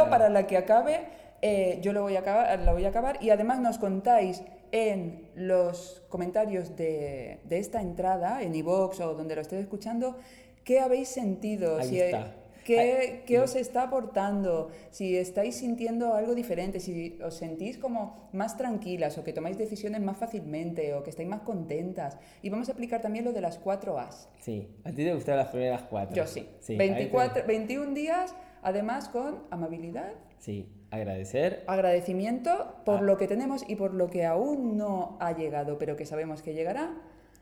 [0.05, 0.09] regalar?
[0.09, 1.05] para la que acabe.
[1.43, 5.29] eh, yo lo voy a acabar, la voy a acabar y además nos contáis en
[5.35, 10.17] los comentarios de, de esta entrada, en iVoox o donde lo estéis escuchando,
[10.63, 12.31] qué habéis sentido, Ahí si- está.
[12.67, 18.57] Qué, qué os está aportando, si estáis sintiendo algo diferente, si os sentís como más
[18.57, 22.17] tranquilas o que tomáis decisiones más fácilmente o que estáis más contentas.
[22.41, 24.27] Y vamos a aplicar también lo de las cuatro As.
[24.39, 26.13] Sí, a ti te gustaron las primeras cuatro.
[26.15, 26.45] Yo sí.
[26.65, 31.63] te- 24, 21 días, además con amabilidad, Sí, agradecer.
[31.67, 33.01] agradecimiento por Ah.
[33.01, 36.53] lo que tenemos y por lo que aún no ha llegado, pero que sabemos que
[36.53, 36.93] llegará,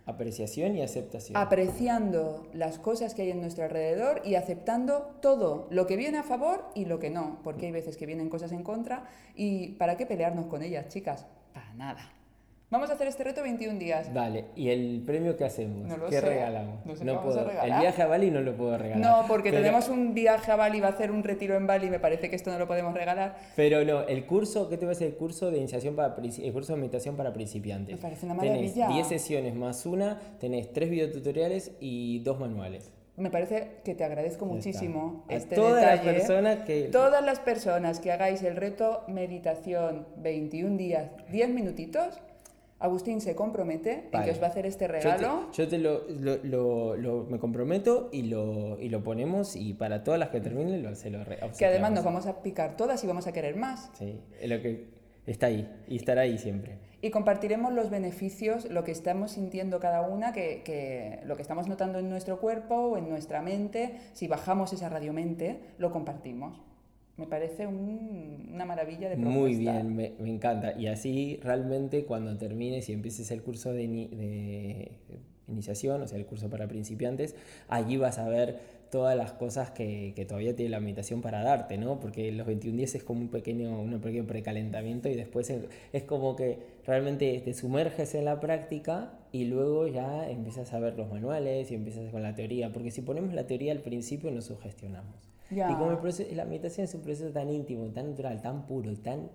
[0.05, 1.35] Apreciación y aceptación.
[1.37, 6.23] apreciando las cosas que hay en nuestro alrededor y aceptando todo, lo que viene a
[6.23, 9.97] favor y lo que no, porque hay veces que vienen cosas en contra y ¿para
[9.97, 11.25] qué pelearnos con ellas, chicas?
[11.53, 12.14] Para nada.
[12.71, 14.11] Vamos a hacer este reto 21 días.
[14.11, 15.87] Dale, ¿y el premio qué hacemos?
[15.87, 16.21] No lo ¿Qué sé.
[16.27, 16.83] regalamos?
[16.83, 17.47] No sé qué vamos a puedo.
[17.49, 17.69] regalar.
[17.77, 18.97] El viaje a Bali no lo puedo regalar.
[19.21, 21.89] No, porque Pero- tenemos un viaje a Bali, va a hacer un retiro en Bali,
[21.91, 23.37] me parece que esto no lo podemos regalar.
[23.55, 26.79] Pero no, el curso, ¿qué te parece el curso de iniciación para el curso de
[26.79, 27.95] meditación para principiantes?
[27.95, 28.87] Me parece una Tenés maravilla.
[28.87, 32.91] 10 sesiones más una, tenés 3 videotutoriales y 2 manuales.
[33.15, 35.23] Me parece que te agradezco muchísimo.
[35.29, 36.17] A este todas las detalle.
[36.19, 42.19] personas que- Todas las personas que hagáis el reto meditación 21 días, 10 minutitos,
[42.79, 44.25] Agustín se compromete en Vale.
[44.25, 45.49] que os va a hacer este Yo te- regalo.
[45.53, 50.03] Yo te, lo, lo- lo- lo- me comprometo y lo, y lo ponemos y para
[50.03, 53.01] todas las que terminen lo, se lo re- Que además nos vamos a picar todas
[53.03, 53.89] y vamos a querer más.
[53.93, 54.89] Sí, es lo que
[55.25, 56.77] está ahí y estará ahí siempre.
[57.01, 61.67] Y compartiremos los beneficios, lo que estamos sintiendo cada una, que, que lo que estamos
[61.67, 66.61] notando en nuestro cuerpo o en nuestra mente, si bajamos esa radiomente, lo compartimos.
[67.17, 69.39] Me parece un- una maravilla de propuesta.
[69.39, 70.73] Muy bien, me, me encanta.
[70.77, 74.91] Y así realmente cuando termines y empieces el curso de, de
[75.47, 77.35] iniciación, o sea, el curso para principiantes,
[77.69, 78.59] allí vas a ver
[78.91, 81.99] todas las cosas que, que todavía tiene la meditación para darte, ¿no?
[81.99, 86.03] Porque los 21 días es como un pequeño, un pequeño precalentamiento y después es, es
[86.03, 91.09] como que realmente te sumerges en la práctica y luego ya empiezas a ver los
[91.09, 95.34] manuales y empiezas con la teoría, porque si ponemos la teoría al principio nos sugestionamos.
[95.51, 95.71] Ya.
[95.71, 98.91] Y como el proceso- la meditación es un proceso tan íntimo, tan natural, tan puro
[98.91, 99.29] y tan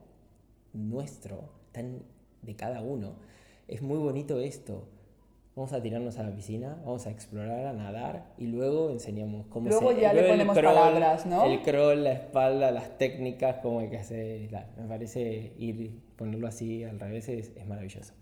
[0.73, 2.03] nuestro, tan
[2.43, 3.15] de cada uno,
[3.69, 4.89] es muy bonito esto.
[5.57, 9.69] Vamos a tirarnos a la piscina, vamos a explorar, a nadar y luego enseñamos cómo
[9.69, 11.45] Luego se- ya le luego el ponemos palabras, ¿no?
[11.45, 14.51] El crawl, la espalda, las técnicas, cómo hay que hacer.
[14.53, 18.15] la- me parece ir, ponerlo así al revés es, es maravilloso.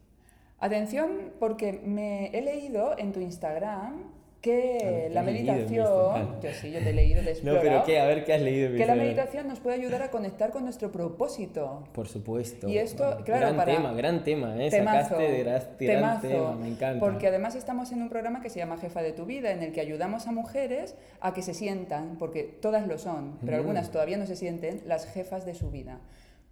[0.59, 6.41] Atención, porque me he leído en tu Instagram que Ah, la meditación, Instagram.
[6.41, 7.99] yo sí, yo te he leído, te he No, explorado, pero ¿qué?
[7.99, 8.77] A ver qué has leído.
[8.77, 11.83] que la meditación nos puede ayudar a conectar con nuestro propósito.
[11.93, 12.69] Por supuesto.
[12.69, 14.71] Y esto, Bueno, claro, gran para- tema, gran tema, ¿eh?
[14.71, 17.01] Temazo, Sacaste de gran temazo, tema, me encanta.
[17.01, 19.73] Porque además estamos en un programa que se llama Jefa de tu Vida, en el
[19.73, 23.61] que ayudamos a mujeres a que se sientan, porque todas lo son, pero Mm.
[23.61, 25.99] algunas todavía no se sienten, las jefas de su vida.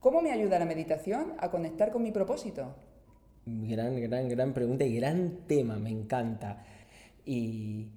[0.00, 2.74] ¿Cómo me ayuda la meditación a conectar con mi propósito?
[3.46, 6.64] Gran, gran, gran pregunta y gran tema, me encanta.
[7.26, 7.88] Y,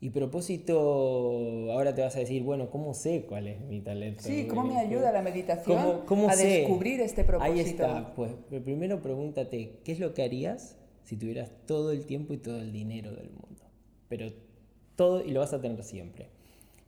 [0.00, 4.22] y propósito, ahora te vas a decir, bueno, ¿cómo sé cuál es mi talento?
[4.22, 6.46] Sí, ¿cómo me ayuda la meditación ¿Cómo- cómo a sé?
[6.46, 7.52] descubrir este propósito?
[7.54, 8.32] Ahí está, pues
[8.64, 12.72] primero pregúntate, ¿qué es lo que harías si tuvieras todo el tiempo y todo el
[12.72, 13.64] dinero del mundo?
[14.08, 14.32] Pero
[14.96, 16.28] todo y lo vas a tener siempre.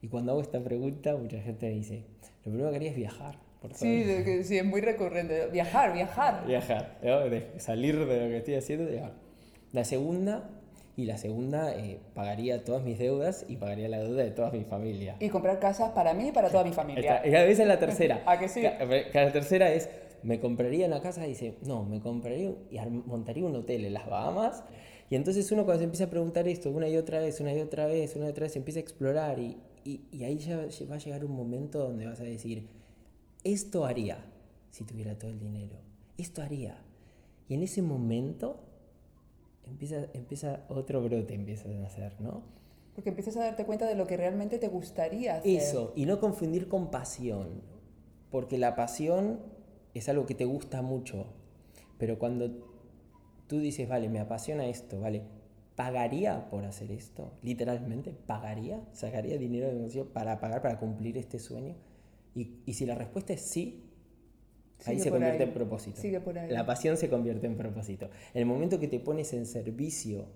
[0.03, 2.05] Y cuando hago esta pregunta, mucha gente me dice,
[2.45, 3.39] lo primero que haría es viajar.
[3.61, 4.05] Por sí,
[4.45, 5.49] sí, es muy recurrente.
[5.49, 6.47] Viajar, viajar.
[6.47, 6.99] Viajar,
[7.59, 8.89] salir de lo que estoy haciendo.
[9.73, 10.49] La segunda,
[11.01, 14.65] y la segunda eh, pagaría todas mis deudas y pagaría la deuda de toda mi
[14.65, 15.17] familia.
[15.19, 17.23] Y comprar casas para mí y para toda mi familia.
[17.25, 18.23] Y a veces la tercera.
[18.27, 18.63] ¿A que sí?
[18.63, 19.89] La tercera es,
[20.23, 24.63] me compraría una casa dice, no, me compraría y montaría un hotel en las Bahamas.
[25.09, 27.61] Y entonces uno cuando se empieza a preguntar esto una y otra vez, una y
[27.61, 30.57] otra vez, una y otra vez, empieza a explorar y, y, y ahí ya
[30.91, 32.69] va a llegar un momento donde vas a decir,
[33.43, 34.19] esto haría
[34.71, 35.77] si tuviera todo el dinero,
[36.19, 36.77] esto haría.
[37.49, 38.61] Y en ese momento
[39.71, 42.43] empieza, empieza otro brote, empieza a nacer, ¿no?
[42.95, 45.61] Porque empiezas a darte cuenta de lo que realmente te gustaría hacer.
[45.61, 47.63] Eso, y no confundir con pasión,
[48.31, 49.41] porque la pasión
[49.95, 51.27] es algo que te gusta mucho,
[51.99, 52.51] pero cuando
[53.47, 55.23] tú dices, vale, me apasiona esto, vale,
[55.77, 57.33] ¿pagaría por hacer esto?
[57.43, 58.81] Literalmente, ¿pagaría?
[58.93, 61.77] ¿Sacaría dinero de negocio para pagar, para cumplir este sueño?
[62.35, 63.90] Y, y si la respuesta es sí,
[64.87, 66.01] ahí se convierte en propósito.
[66.01, 66.51] Sigue por ahí.
[66.51, 68.07] La pasión se convierte en propósito.
[68.35, 70.27] En el momento que te pones en servicio,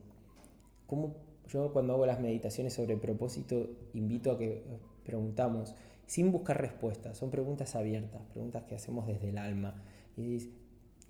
[0.87, 1.17] como
[1.49, 4.65] yo cuando hago las meditaciones sobre propósito, invito a que
[5.05, 5.75] preguntamos,
[6.07, 9.83] sin buscar respuestas, son preguntas abiertas, preguntas que hacemos desde el alma.
[10.17, 10.51] Y dices,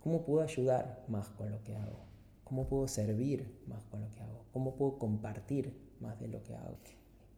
[0.00, 2.04] ¿cómo puedo ayudar más con lo que hago?
[2.44, 4.44] ¿Cómo puedo servir más con lo que hago?
[4.52, 6.76] ¿Cómo puedo compartir más de lo que hago?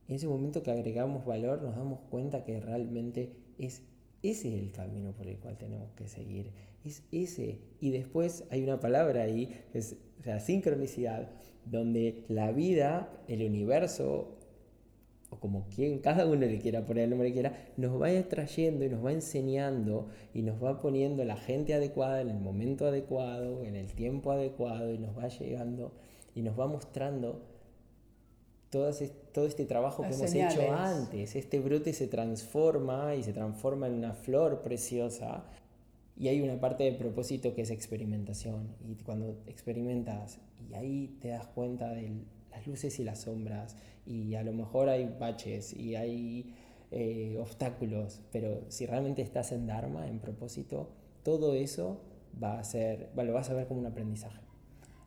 [0.09, 3.83] En ese momento que agregamos valor nos damos cuenta que realmente es
[4.23, 6.51] ese es el camino por el cual tenemos que seguir.
[6.85, 7.61] Es ese.
[7.81, 11.31] Y después hay una palabra ahí, que es la sincronicidad,
[11.65, 14.37] donde la vida, el universo,
[15.31, 18.85] o como quien cada uno le quiera poner el nombre que quiera, nos va trayendo
[18.85, 23.65] y nos va enseñando y nos va poniendo la gente adecuada en el momento adecuado,
[23.65, 25.93] en el tiempo adecuado y nos va llegando
[26.35, 27.43] y nos va mostrando
[28.77, 28.91] todo,
[29.33, 31.37] todo este trabajo que hemos hecho antes.
[31.37, 35.45] Este brote se transforma y se transforma en una flor preciosa.
[36.19, 38.75] Y hay una parte de propósito que es experimentación.
[38.89, 40.39] Y cuando experimentas
[40.71, 42.13] y ahí te das cuenta de
[42.51, 46.55] las luces y las sombras, y a lo mejor hay baches y hay
[46.91, 50.89] eh, obstáculos, pero si realmente estás en Dharma, en propósito,
[51.23, 52.01] todo eso
[52.43, 54.46] va a ser, lo vas a ver como un aprendizaje.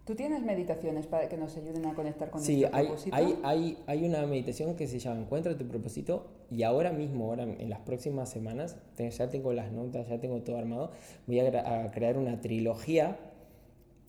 [0.09, 3.15] ¿Tú tienes meditaciones para que nos ayuden a conectar con sí, hay, propósito?
[3.15, 7.25] Sí, hay, hay, hay, una meditación que se llama Encuentra tu propósito y ahora mismo,
[7.25, 10.89] ahora en las próximas semanas, ya tengo las notas, ya tengo todo armado,
[11.27, 13.19] voy a, crear una trilogía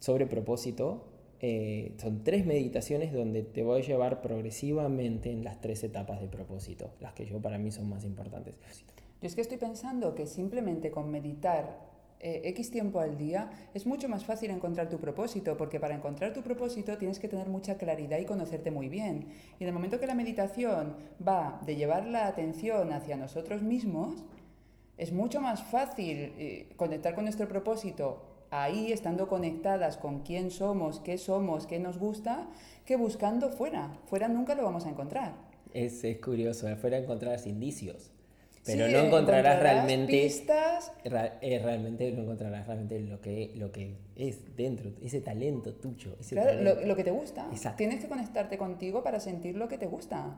[0.00, 1.04] sobre propósito.
[1.40, 6.28] Eh, son tres meditaciones donde te voy a llevar progresivamente en las tres etapas de
[6.28, 8.54] propósito, las que yo para mí son más importantes.
[9.20, 11.89] Yo es que estoy pensando que simplemente con meditar
[12.22, 16.34] eh, X tiempo al día, es mucho más fácil encontrar tu propósito, porque para encontrar
[16.34, 19.28] tu propósito tienes que tener mucha claridad y conocerte muy bien.
[19.58, 24.24] Y en el momento que la meditación va de llevar la atención hacia nosotros mismos,
[24.98, 31.00] es mucho más fácil eh, conectar con nuestro propósito ahí, estando conectadas con quién somos,
[31.00, 32.48] qué somos, qué nos gusta,
[32.84, 33.96] que buscando fuera.
[34.06, 35.32] Fuera nunca lo vamos a encontrar.
[35.72, 38.12] Es, es curioso, fuera encontrarás indicios
[38.64, 40.92] pero no encontrarás, realmente pistas.
[41.04, 46.16] Eh, realmente no encontrarás realmente lo que, lo que es dentro, ese talento tuyo.
[46.28, 47.48] claro, Lo, que te gusta.
[47.76, 50.36] Tienes que conectarte contigo para sentir lo que te gusta.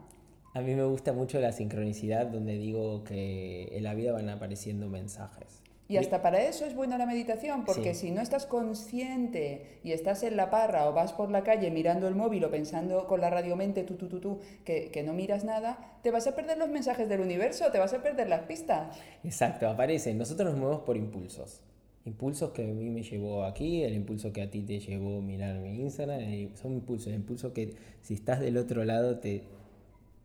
[0.55, 4.89] A mí me gusta mucho la sincronicidad donde digo que en la vida van apareciendo
[4.89, 5.62] mensajes.
[5.93, 10.23] Y hasta para eso es buena la meditación, porque si no estás consciente y estás
[10.23, 13.29] en la parra o vas por la calle mirando el móvil o pensando con la
[13.29, 16.71] radiomente tú, tú, tú, tú, que, que no miras nada, te vas a perder los
[16.71, 18.97] mensajes del universo, te vas a perder las pistas.
[19.23, 20.17] Exacto, aparecen.
[20.17, 21.61] Nosotros nos movemos por impulsos.
[22.07, 25.57] Impulsos que a mí me llevó aquí, el impulso que a ti te llevó mirar
[25.57, 29.45] mi Instagram, son impulsos, el impulso que si estás del otro lado te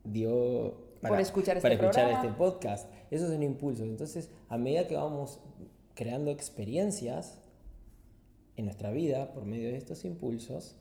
[0.05, 2.89] dio para, escuchar, este, para escuchar este podcast.
[3.11, 3.83] Eso es un impulso.
[3.83, 5.39] Entonces, a medida que vamos
[5.97, 7.39] creando experiencias
[8.55, 10.75] en nuestra vida por medio de estos impulsos,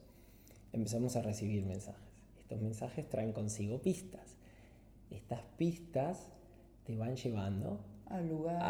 [0.75, 2.13] empezamos a recibir mensajes.
[2.39, 4.37] Estos mensajes traen consigo pistas.
[5.11, 6.19] Estas pistas
[6.85, 8.63] te van llevando a, lugar,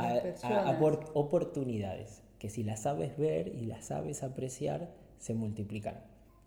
[0.42, 0.80] a, a
[1.14, 5.96] oportunidades que si las sabes ver y las sabes apreciar, se multiplican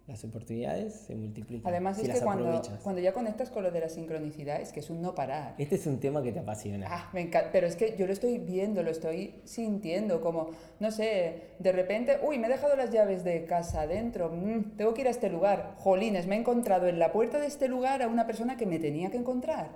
[0.10, 1.72] las oportunidades se multiplican.
[1.72, 4.90] Además, es que cuando, cuando, ya conectas con lo de la sincronicidad, es que es
[4.90, 5.54] un no parar.
[5.60, 6.88] Este es un tema que te apasiona.
[6.90, 7.52] Ah, me encanta.
[7.52, 12.20] Pero es que yo lo estoy viendo, lo estoy sintiendo, como, no sé, de repente,
[12.24, 15.30] uy, me he dejado las llaves de casa adentro, mm, tengo que ir a este
[15.30, 15.76] lugar.
[15.78, 18.80] Jolines, me he encontrado en la puerta de este lugar a una persona que me
[18.80, 19.70] tenía que encontrar.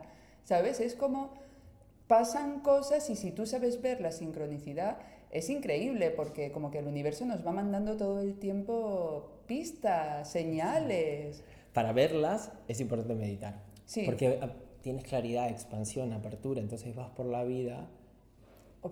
[0.44, 0.80] ¿Sabes?
[0.80, 1.32] Es como
[2.08, 4.98] pasan cosas y si tú sabes ver la sincronicidad,
[5.30, 11.44] es increíble porque como que el universo nos va mandando todo el tiempo pistas, señales.
[11.74, 13.62] para verlas es importante meditar.
[13.86, 14.04] Sí.
[14.06, 14.50] Porque ah,
[14.82, 17.88] tienes claridad, expansión, apertura, entonces vas por la vida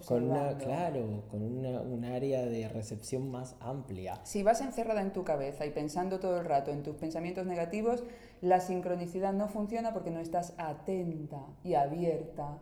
[0.07, 0.63] con una, Observando.
[0.65, 4.19] claro, con una, un área de recepción más amplia.
[4.23, 8.03] Si vas encerrada en tu cabeza y pensando todo el rato en tus pensamientos negativos,
[8.41, 12.57] la sincronicidad no funciona porque no estás atenta y abierta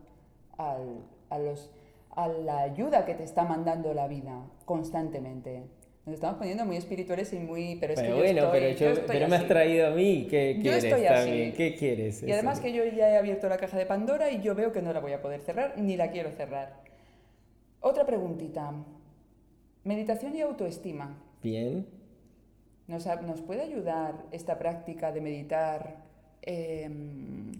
[0.57, 1.69] al- a, los,
[2.15, 5.63] a la ayuda que te está mandando la vida constantemente.
[6.09, 7.77] Nos estamos poniendo muy espirituales y muy...
[7.79, 9.87] Pero, es pero que yo bueno, estoy- pero, yo yo- estoy pero me has traído
[9.87, 10.27] a mí.
[10.29, 11.25] ¿Qué Yo quieres estoy así.
[11.29, 11.53] también?
[11.53, 12.23] ¿Qué quieres?
[12.23, 14.81] Y además que yo ya he abierto la caja de Pandora y yo veo que
[14.81, 16.81] no la voy a poder cerrar ni la quiero cerrar.
[17.79, 18.73] Otra preguntita.
[19.83, 21.15] Meditación y autoestima.
[21.43, 21.85] Bien.
[22.87, 25.97] ¿Nos, nos puede ayudar esta práctica de meditar?
[26.41, 27.51] em,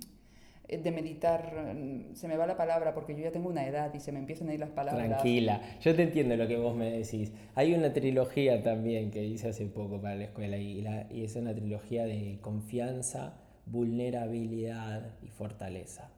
[0.78, 4.00] de meditar, em, se me va la palabra porque yo ya tengo una edad y
[4.00, 5.08] se me empiezan a ir las palabras.
[5.08, 7.32] Tranquila, yo te entiendo lo que vos me decís.
[7.56, 12.06] Hay una trilogía también que hice hace poco para la escuela y, es una trilogía
[12.06, 13.34] de confianza,
[13.66, 16.12] vulnerabilidad y fortaleza.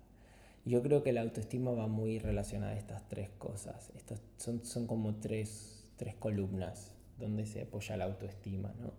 [0.66, 3.92] Yo creo que la autoestima va muy relacionada a estas tres cosas.
[3.96, 8.74] Estos son, son como tres, tres columnas donde se apoya la autoestima.
[8.80, 8.92] ¿no?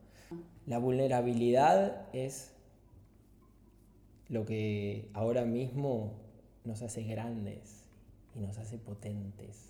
[0.67, 2.53] La vulnerabilidad es
[4.33, 6.15] lo que ahora mismo
[6.65, 7.85] nos hace grandes
[8.35, 9.69] y nos hace potentes.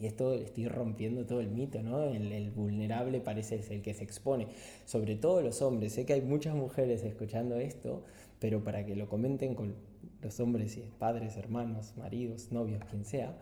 [0.00, 2.02] Y esto estoy rompiendo todo el mito, ¿no?
[2.02, 4.48] El, el vulnerable parece ser el que se expone,
[4.84, 5.92] sobre todo los hombres.
[5.92, 8.02] Sé que hay muchas mujeres escuchando esto,
[8.40, 9.76] pero para que lo comenten con
[10.22, 13.36] los hombres, y padres, hermanos, maridos, novios, quien sea,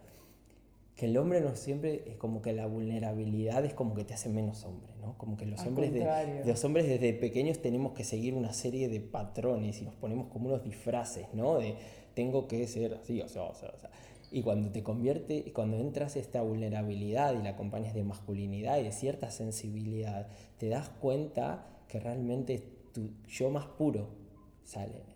[0.96, 4.30] que el hombre no siempre es como que la vulnerabilidad es como que te hace
[4.30, 5.16] menos hombre, ¿no?
[5.18, 8.88] Como que los Al hombres de, los hombres desde pequeños tenemos que seguir una serie
[8.88, 11.58] de patrones y nos ponemos como unos disfraces, ¿no?
[11.58, 11.74] De
[12.14, 13.90] tengo que ser así, o sea, o sea, o sea.
[14.32, 18.92] Y cuando te convierte, cuando entras esta vulnerabilidad y la acompañas de masculinidad y de
[18.92, 24.08] cierta sensibilidad, te das cuenta que realmente tu yo más puro
[24.64, 25.15] sale.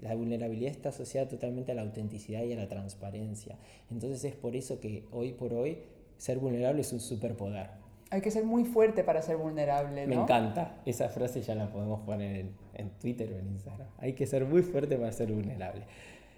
[0.00, 3.58] La vulnerabilidad está asociada totalmente a la autenticidad y a la transparencia.
[3.90, 5.78] Entonces es por eso que hoy por hoy
[6.18, 7.70] ser vulnerable es un superpoder.
[8.10, 10.14] Hay que ser muy fuerte para ser vulnerable, ¿no?
[10.14, 10.80] Me encanta.
[10.86, 13.88] Esa frase ya la podemos poner en, en Twitter o en Instagram.
[13.98, 15.82] Hay que ser muy fuerte para ser vulnerable.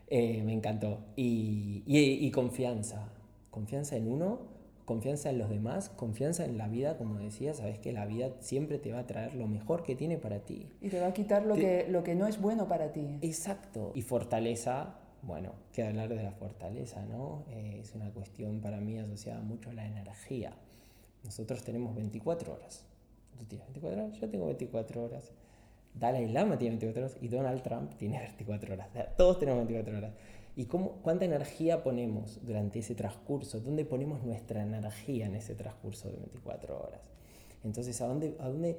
[0.09, 0.99] Eh, me encantó.
[1.15, 3.09] Y, y, y confianza.
[3.51, 4.41] Confianza en uno,
[4.91, 7.55] confianza en los demás, confianza en la vida, como decía.
[7.55, 10.67] Sabes que la vida siempre te va a traer lo mejor que tiene para ti.
[10.81, 13.07] Y te va a quitar lo, Te- que, lo que no es bueno para ti.
[13.23, 13.93] Exacto.
[13.95, 17.45] Y fortaleza, bueno, que hablar de la fortaleza, ¿no?
[17.51, 20.55] Eh, es una cuestión para mí asociada mucho a la energía.
[21.23, 22.85] Nosotros tenemos 24 horas.
[23.39, 24.19] ¿Tú tienes 24 horas?
[24.21, 25.31] Yo tengo 24 horas.
[25.95, 28.89] Dalai Lama tiene 24 horas y Donald Trump tiene 24 horas.
[29.17, 30.13] Todos tenemos 24 horas.
[30.57, 33.61] ¿Y cómo, cuánta energía ponemos durante ese transcurso?
[33.61, 37.11] ¿Dónde ponemos nuestra energía en ese transcurso de 24 horas?
[37.63, 38.79] Entonces, ¿a dónde, a dónde,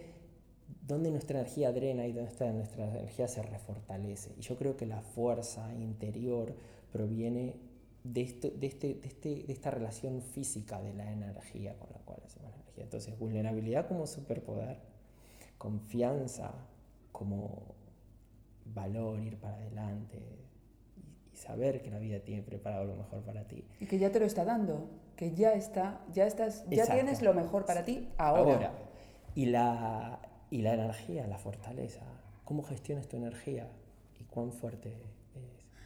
[0.85, 4.31] dónde nuestra energía drena y dónde nuestra, nuestra energía se refortalece?
[4.37, 6.53] Y yo creo que la fuerza interior
[6.91, 7.55] proviene
[8.03, 11.99] de, esto, de, este, de, este, de esta relación física de la energía con la
[11.99, 12.83] cual hacemos energía.
[12.83, 14.77] Entonces, vulnerabilidad como superpoder,
[15.57, 16.53] confianza
[17.11, 17.75] como
[18.65, 20.41] valor, ir para adelante
[21.41, 23.63] saber que la vida tiene preparado lo mejor para ti.
[23.79, 24.89] Y que ya te lo está dando.
[25.15, 26.93] Que ya está, ya estás, ya Exacto.
[26.93, 28.71] tienes lo mejor para ti ahora.
[29.35, 32.01] Y la, y la energía, la fortaleza.
[32.45, 33.67] ¿Cómo gestionas tu energía?
[34.19, 34.95] ¿Y cuán fuerte es?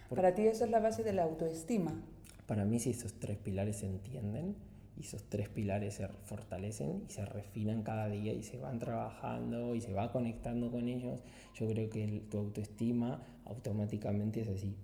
[0.09, 2.01] Porque Para ti esa es la base de la autoestima.
[2.47, 4.55] para mí si esos tres pilares se entienden
[4.97, 9.73] y esos tres pilares se fortalecen y se refinan cada día y se van trabajando
[9.75, 11.23] y se va conectando con ellos,
[11.55, 14.75] yo creo que el- tu autoestima automáticamente es así.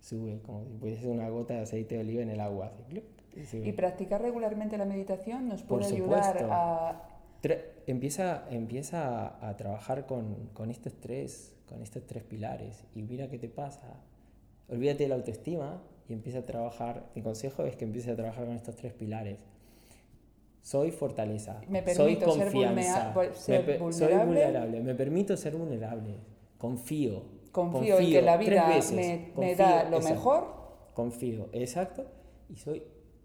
[0.00, 2.72] Sube como si fuese una gota de aceite de oliva en el agua.
[2.86, 3.02] así,
[3.58, 3.68] y.
[3.68, 6.48] Y practicar regularmente la meditación nos Por puede ayudar supuesto.
[6.52, 7.04] a...
[7.86, 13.28] Empieza empieza a, a trabajar con, con estos tres con estos tres pilares y mira
[13.28, 14.00] qué te pasa
[14.68, 18.44] olvídate de la autoestima y empieza a trabajar mi consejo es que empieces a trabajar
[18.46, 19.38] con estos tres pilares
[20.62, 25.36] soy fortaleza Me soy permito ser confianza vulnera- me ser per- soy vulnerable me permito
[25.36, 26.16] ser vulnerable
[26.58, 27.22] confío
[27.52, 30.14] Confío en que la vida veces, me, me confío, da lo exacto.
[30.14, 30.46] mejor.
[30.94, 32.06] confío exacto
[32.48, 32.82] y soy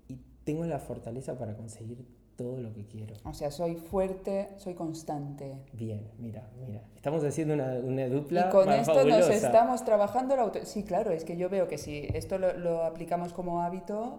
[0.07, 2.05] y tengo la fortaleza para conseguir
[2.35, 5.59] todo lo que quiero O sea, soy fuerte, soy constante.
[5.71, 6.81] Bien, mira, mira.
[6.95, 9.33] Estamos haciendo una, una dupla Y con más esto nos fabulosa.
[9.33, 10.59] estamos trabajando la auto...
[10.63, 14.17] Sí, claro, es que yo veo que si esto lo, lo aplicamos como hábito,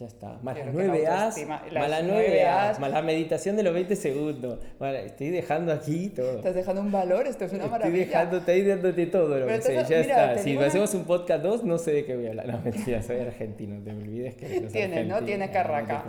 [0.00, 0.38] Ya está.
[0.42, 2.78] Más las que la 9 A's, más las las nueve 9 A's.
[2.80, 4.58] Más la meditación de los 20 segundos.
[4.78, 6.36] Vale, estoy dejando aquí todo.
[6.36, 8.06] estás dejando un valor, esto es una Estoy maravilla.
[8.06, 9.74] dejándote ahí dándote todo lo Pero que sé.
[9.74, 10.00] Ya mira,
[10.32, 10.38] está.
[10.38, 12.46] Si una- hacemos un podcast 2, no sé de qué voy a hablar.
[12.48, 13.76] No, mentira, soy argentino.
[13.84, 15.22] Te me olvides que Tienes, ¿no?
[15.22, 16.02] Tienes carraca.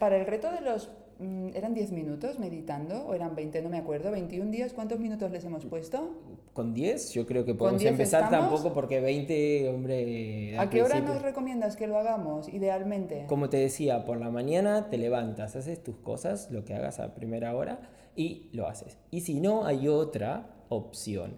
[0.00, 0.90] Para el reto de los
[1.54, 3.62] ¿eran 10 minutos meditando o eran 20?
[3.62, 4.10] No me acuerdo.
[4.10, 4.72] ¿21 días?
[4.72, 6.10] ¿Cuántos minutos les hemos puesto?
[6.52, 8.50] Con 10 yo creo que podemos 10 empezar estamos?
[8.50, 10.58] tampoco porque 20, hombre...
[10.58, 13.24] ¿A qué hora nos recomiendas que lo hagamos, idealmente?
[13.26, 17.14] Como te decía, por la mañana te levantas, haces tus cosas, lo que hagas a
[17.14, 17.80] primera hora
[18.16, 18.98] y lo haces.
[19.10, 21.36] Y si no, hay otra opción.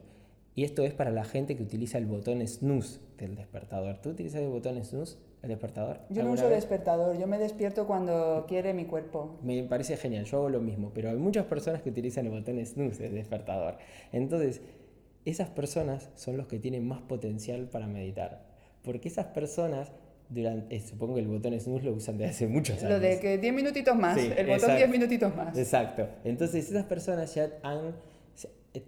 [0.55, 3.99] Y esto es para la gente que utiliza el botón snooze del despertador.
[3.99, 6.01] ¿Tú utilizas el botón snooze, el despertador?
[6.11, 6.57] Yo no uso vez?
[6.57, 9.39] despertador, yo me despierto cuando quiere mi cuerpo.
[9.43, 12.65] Me parece genial, yo hago lo mismo, pero hay muchas personas que utilizan el botón
[12.65, 13.77] snooze del despertador.
[14.13, 14.61] Entonces,
[15.25, 18.43] esas personas son los que tienen más potencial para meditar.
[18.83, 19.93] Porque esas personas,
[20.29, 22.91] durante, eh, supongo que el botón snooze lo usan desde hace muchos años.
[22.91, 24.77] Lo de que 10 minutitos más, Sí, el botón exacto.
[24.77, 25.57] 10 minutitos más.
[25.57, 26.09] Exacto.
[26.25, 27.95] Entonces esas personas ya han,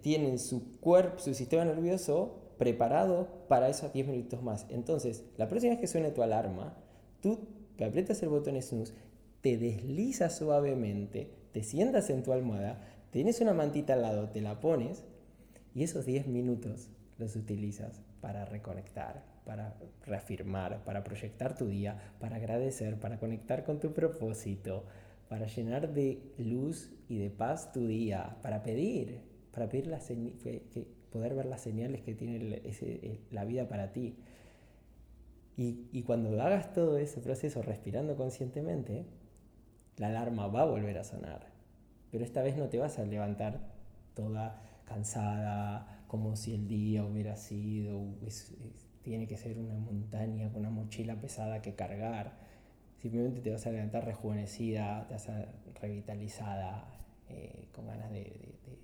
[0.01, 4.65] tienen su cuerpo, su sistema nervioso preparado para esos 10 minutos más.
[4.69, 6.75] Entonces, la próxima vez que suene tu alarma,
[7.21, 7.39] tú
[7.77, 8.93] que aprietas el botón snooze,
[9.41, 12.79] te deslizas suavemente, te sientas en tu almohada,
[13.11, 15.03] tienes una mantita al lado, te la pones
[15.75, 19.75] y esos 10 minutos los utilizas para reconectar, para
[20.05, 24.85] reafirmar, para proyectar tu día, para agradecer, para conectar con tu propósito,
[25.27, 29.19] para llenar de luz y de paz tu día, para pedir,
[29.51, 29.91] para pedir
[30.41, 34.17] que- que- poder ver las señales que tiene ese- la vida para ti.
[35.57, 39.05] Y, y cuando hagas todo ese proceso respirando conscientemente,
[39.97, 41.47] la alarma va a volver a sonar.
[42.11, 43.59] Pero esta vez no te vas a levantar
[44.15, 50.49] toda cansada, como si el día hubiera sido, es- es- tiene que ser una montaña
[50.51, 52.33] con una mochila pesada que cargar.
[53.01, 55.45] Simplemente te vas a levantar rejuvenecida, te vas a
[55.81, 56.85] revitalizada,
[57.29, 58.79] eh, con ganas de, de- de-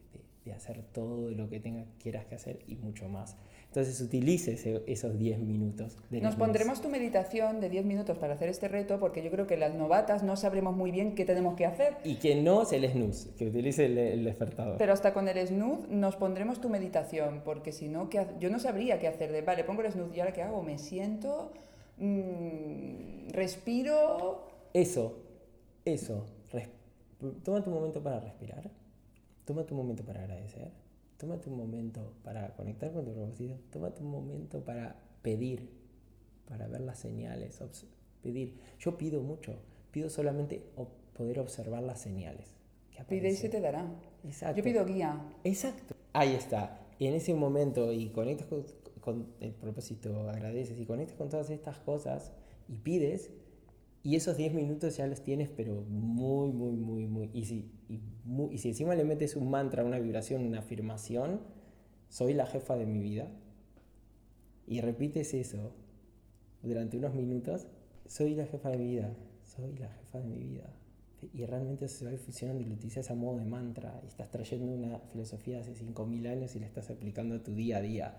[0.46, 3.38] de- hacer todo lo que tengas, quieras que hacer y mucho más.
[3.68, 5.96] Entonces utilice ese- esos 10 minutos.
[6.10, 9.46] De Nos pondremos tu meditación de 10 minutos para hacer este reto porque yo creo
[9.46, 11.98] que las novatas no sabremos muy bien qué tenemos que hacer.
[12.04, 14.78] Y que no es el snooze, que utilice el, el despertador.
[14.80, 18.50] Pero hasta con el snooze nos pondremos tu meditación, porque si no, ¿qué ha- yo
[18.50, 19.32] no sabría qué hacer.
[19.32, 21.52] De, vale, pongo el snooze y ahora qué hago, me siento,
[21.98, 24.48] mm, respiro.
[24.74, 25.18] Eso,
[25.86, 26.26] eso.
[26.52, 26.70] res-
[27.44, 28.70] Toma tu momento para respirar.
[29.50, 30.70] Toma tu momento para agradecer.
[31.18, 33.58] Toma tu momento para conectar con tu propósito.
[33.72, 35.72] Toma tu momento para pedir,
[36.48, 37.60] para ver las señales.
[38.22, 38.60] Pedir.
[38.78, 39.56] Yo pido mucho.
[39.90, 40.62] Pido solamente
[41.18, 42.54] poder observar las señales.
[43.08, 43.90] Pide y se te dará.
[44.24, 44.58] Exacto.
[44.58, 45.20] Yo pido guía.
[45.44, 45.96] Exacto.
[46.14, 46.80] Ahí está.
[47.00, 48.66] Y en ese momento, y conectas con,
[49.02, 52.34] con el propósito, agradeces y conectas con todas estas cosas
[52.68, 53.32] y pides,
[54.04, 57.30] y esos 10 minutos ya los tienes, pero muy, muy, muy, muy.
[57.34, 61.42] Y si, y, mu- y si encima le metes un mantra, una vibración, una afirmación,
[62.10, 63.30] soy la jefa de mi vida,
[64.68, 65.72] y repites eso
[66.64, 67.68] durante unos minutos,
[68.08, 70.74] soy la jefa de mi vida, soy la jefa de mi vida.
[71.34, 74.32] Y realmente eso se va funcionando y lo utilizas a modo de mantra y estás
[74.32, 77.82] trayendo una filosofía de hace 5.000 años y la estás aplicando a tu día a
[77.82, 78.18] día.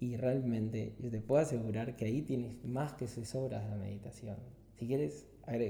[0.00, 4.36] Y realmente yo te puedo asegurar que ahí tienes más que se sobra de meditación.
[4.78, 5.26] Si quieres,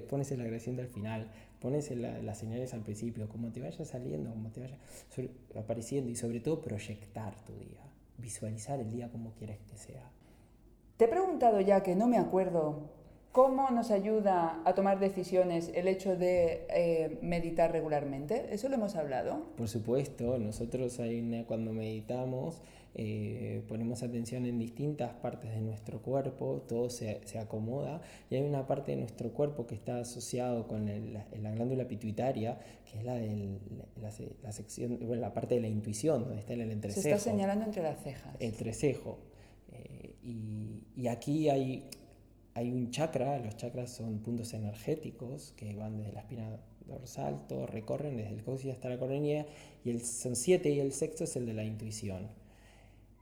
[0.08, 1.30] pones el agradeciendo al final,
[1.60, 4.78] pones la- las señales al principio, como te vaya saliendo, como te vaya
[5.14, 7.82] sobre- apareciendo y sobre todo proyectar tu día,
[8.18, 10.10] visualizar el día como quieres que sea.
[10.96, 12.90] Te he preguntado ya que no me acuerdo
[13.32, 18.46] cómo nos ayuda a tomar decisiones el hecho de eh, meditar regularmente.
[18.54, 19.42] ¿Eso lo hemos hablado?
[19.58, 22.62] Por supuesto, nosotros una- cuando meditamos
[22.98, 28.42] eh, ponemos atención en distintas partes de nuestro cuerpo, todo se, se acomoda y hay
[28.42, 32.58] una parte de nuestro cuerpo que está asociado con el- la, la glándula pituitaria,
[32.90, 33.58] que es la, del-
[34.00, 37.08] la, se- la sección, bueno, la parte de la intuición, donde está el Se entrecejo.
[37.16, 38.34] está señalando entre las cejas.
[38.40, 39.18] El trecejo.
[39.72, 41.84] Eh, y, y aquí hay,
[42.54, 47.68] hay un chakra, los chakras son puntos energéticos que van desde la espina dorsal, todos
[47.68, 49.44] recorren desde el coxis hasta la coronilla,
[49.84, 52.28] y el, son siete y el sexto es el de la intuición.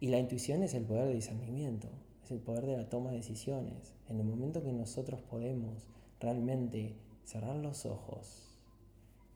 [0.00, 1.88] Y la intuición es el poder de discernimiento,
[2.24, 3.94] es el poder de la toma de decisiones.
[4.08, 5.88] En el momento que nosotros podemos
[6.20, 8.58] realmente cerrar los ojos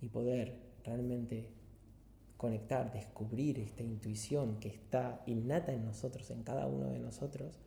[0.01, 0.55] y poder
[0.85, 1.49] realmente
[2.37, 7.59] conectar, descubrir esta intuición que está innata en nosotros, en cada uno de nosotros,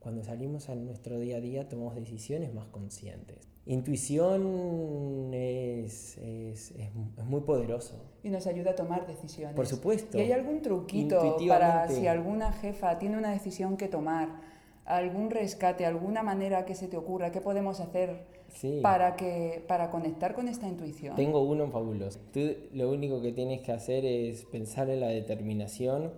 [0.00, 3.46] cuando salimos a nuestro día a día tomamos decisiones más conscientes.
[3.66, 8.02] Intuición es, es, es, es muy poderoso.
[8.22, 9.54] Y nos ayuda a tomar decisiones.
[9.54, 10.18] Por supuesto.
[10.18, 14.40] ¿Y hay algún truquito para si alguna jefa tiene una decisión que tomar,
[14.86, 18.80] algún rescate, alguna manera que se te ocurra, qué podemos hacer Sí.
[18.82, 21.14] para, que, para conectar con esta intuición?
[21.14, 22.18] Tengo uno fabuloso.
[22.32, 22.40] Tú
[22.72, 26.10] lo único que tienes que hacer es pensar en la determinación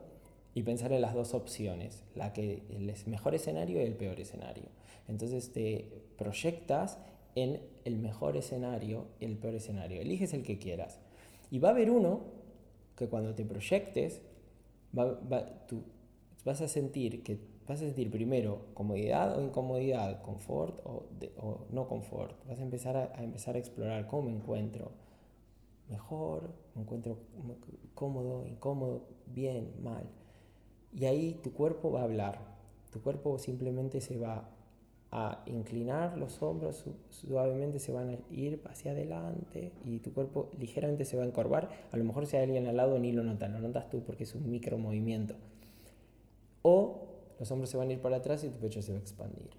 [0.55, 4.65] y pensar en las dos opciones, la que el mejor escenario y el peor escenario.
[5.09, 6.99] Entonces te proyectas
[7.35, 10.01] en el mejor escenario y el peor escenario.
[10.01, 11.01] Eliges el que quieras.
[11.51, 12.21] Y va a haber uno
[12.97, 14.21] que cuando te proyectes,
[14.93, 21.07] vas a sentir que vas a sentir primero comodidad o incomodidad, confort o,
[21.71, 22.37] no confort.
[22.47, 24.93] Vas a empezar a, empezar a explorar cómo me encuentro
[25.89, 27.19] mejor, me encuentro
[27.95, 30.09] cómodo, incómodo, bien, mal.
[30.95, 32.39] Y ahí tu cuerpo va a hablar.
[32.91, 34.49] Tu cuerpo simplemente se va
[35.11, 41.05] a inclinar los hombros, suavemente se van a ir hacia adelante y tu cuerpo ligeramente
[41.05, 41.69] se va a encorvar.
[41.91, 44.25] A lo mejor si hay alguien al lado ni lo nota, lo notas tú porque
[44.25, 45.35] es un micro movimiento.
[46.63, 49.01] O los hombros se van a ir para atrás y tu pecho se va a
[49.03, 49.51] expandir.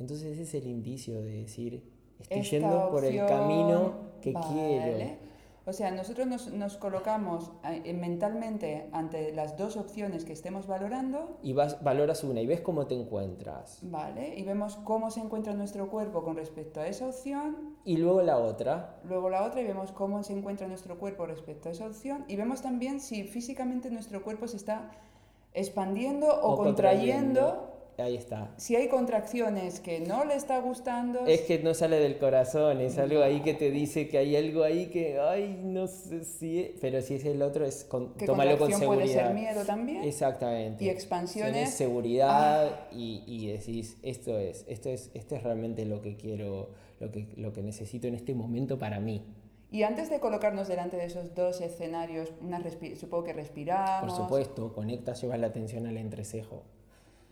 [0.00, 1.84] Entonces ese es el indicio de decir,
[2.18, 5.29] estoy yendo por el camino que quiero.
[5.70, 11.38] O sea, nosotros nos, colocamos eh, mentalmente ante las dos opciones que estemos valorando.
[11.44, 13.78] Y vas, valoras una y ves cómo te encuentras.
[13.82, 17.76] Vale, y vemos cómo se encuentra nuestro cuerpo con respecto a esa opción.
[17.84, 18.96] Y luego la otra.
[19.04, 22.24] Luego la otra y vemos cómo se encuentra nuestro cuerpo respecto a esa opción.
[22.26, 24.90] Y vemos también si físicamente nuestro cuerpo se está
[25.54, 27.69] expandiendo o, contrayendo
[28.00, 28.52] Ahí está.
[28.56, 31.26] Si hay contracciones que no le está gustando.
[31.26, 34.62] Es que no sale del corazón, es algo ahí que te dice que hay algo
[34.62, 36.74] ahí que, ay, no sé si.
[36.80, 39.04] Pero si es el otro, es con, tómalo con seguridad.
[39.04, 40.04] puede ser miedo también.
[40.04, 40.84] Exactamente.
[40.84, 41.70] Y expansiones.
[41.70, 42.88] seguridad ah.
[42.92, 47.28] y, y, decís, esto es, esto es, esto es realmente lo que quiero, lo que,
[47.36, 49.22] lo que necesito en este momento para mí.
[49.72, 52.60] Y antes de colocarnos delante de esos dos escenarios, una
[52.98, 54.12] supongo que respiramos.
[54.12, 56.64] Por supuesto, conectas, llevas la atención al entrecejo.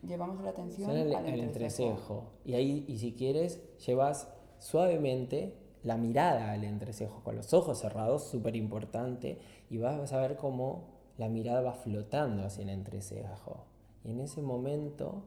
[0.07, 2.33] Llevamos la atención al, entrecejo.
[2.45, 4.29] Y ahí, y si quieres, llevas
[4.59, 9.39] suavemente la mirada al entrecejo, con los ojos cerrados, súper importante,
[9.71, 10.85] y vas a ver cómo
[11.17, 13.65] la mirada va flotando hacia el entrecejo.
[14.05, 15.25] Y en ese momento,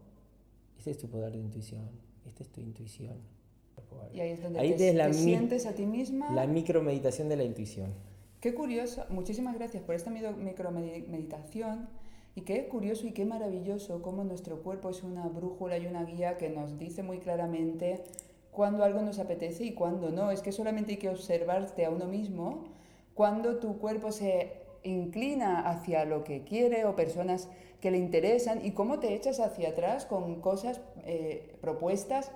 [0.77, 1.89] ese es tu poder de intuición,
[2.25, 3.17] esta es tu intuición.
[4.13, 6.31] Y ahí es donde te, sientes a ti misma.
[6.33, 7.93] La micromeditación de la intuición.
[8.39, 11.89] Qué curioso, muchísimas gracias por esta micromeditación
[12.35, 16.37] y qué curioso y qué maravilloso cómo nuestro cuerpo es una brújula y una guía
[16.37, 18.03] que nos dice muy claramente
[18.51, 20.31] cuándo algo nos apetece y cuándo no.
[20.31, 22.63] Es que solamente hay que observarte a uno mismo
[23.13, 24.53] cuando tu cuerpo se
[24.83, 27.49] inclina hacia lo que quiere o personas
[27.81, 32.31] que le interesan y cómo te echas hacia atrás con cosas, eh, propuestas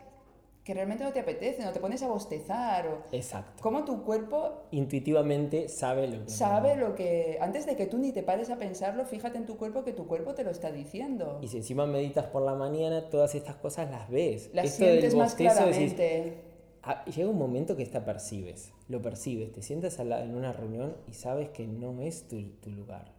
[0.66, 2.88] que realmente no te apetece, no te pones a bostezar.
[2.88, 3.62] O Exacto.
[3.62, 4.64] Cómo tu cuerpo...
[4.72, 6.32] Intuitivamente sabe lo que...
[6.32, 7.38] Sabe lo que...
[7.40, 10.08] Antes de que tú ni te pares a pensarlo, fíjate en tu cuerpo que tu
[10.08, 11.38] cuerpo te lo está diciendo.
[11.44, 14.50] Y si encima meditas por la mañana, todas estas cosas las ves.
[14.54, 16.42] Las sientes más claramente.
[16.82, 21.14] Ah, llega un momento que esta percibes, lo percibes, te sientas en una reunión y
[21.14, 23.14] sabes que no es tu, tu lugar.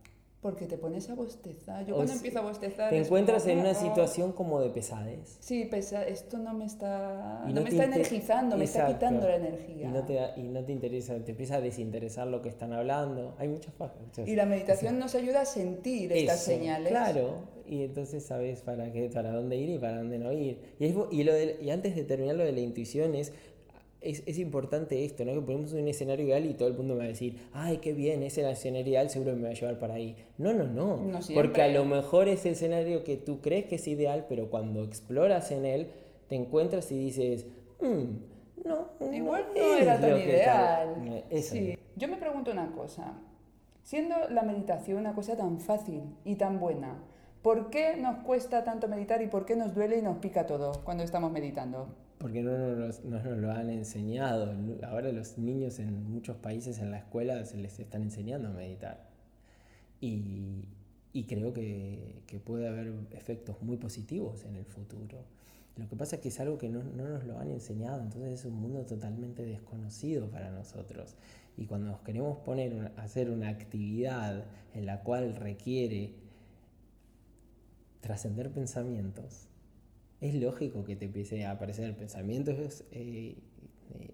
[0.47, 1.85] Porque te pones a bostezar.
[1.85, 2.89] Yo cuando empiezo a bostezar.
[2.89, 5.39] Te encuentras en una situación como de pesadez.
[5.41, 9.89] Sí, pesa esto no me está, no me está energizando, me está quitando la energía.
[9.89, 13.35] Y no, te, y no te interesa, te empieza a desinteresar lo que están hablando.
[13.39, 13.99] Hay muchas cosas.
[14.25, 16.91] Y la meditación nos ayuda a sentir estas señales.
[16.91, 20.61] Claro, y entonces sabes para qué, para dónde ir y para dónde no ir.
[20.79, 23.33] Y, y, lo y antes de terminar lo de la intuición es
[24.11, 25.35] es, importante esto, ¿no?
[25.35, 27.93] Que ponemos un escenario ideal y todo el mundo me va a decir, ay, qué
[27.93, 30.17] bien, ese escenario ideal seguro me va a llevar para ahí.
[30.39, 31.21] No, no, no.
[31.35, 34.85] porque a lo mejor es el escenario que tú crees que es ideal, pero cuando
[34.85, 35.89] exploras en él,
[36.29, 37.47] te encuentras y dices,
[37.81, 41.25] mm, no, igual no, era tan ideal.
[41.43, 41.79] Sí.
[41.97, 43.15] Yo me pregunto una cosa.
[43.83, 46.99] Siendo la meditación una cosa tan fácil y tan buena,
[47.43, 50.83] ¿por qué nos cuesta tanto meditar y por qué nos duele y nos pica todo
[50.85, 51.89] cuando estamos meditando?
[52.19, 54.55] Porque no nos, lo han enseñado.
[54.85, 59.07] Ahora los niños en muchos países en la escuela se les están enseñando a meditar.
[60.01, 60.65] Y,
[61.29, 65.19] creo que, puede haber efectos muy positivos en el futuro.
[65.77, 68.45] Lo que pasa es que es algo que no, nos lo han enseñado, entonces es
[68.47, 71.17] un mundo totalmente desconocido para nosotros.
[71.59, 74.45] Y cuando nos queremos poner a hacer una actividad
[74.75, 76.15] en la cual requiere
[78.01, 79.49] trascender pensamientos,
[80.21, 83.37] es lógico que te empiece a aparecer pensamientos eh,
[83.95, 84.11] eh,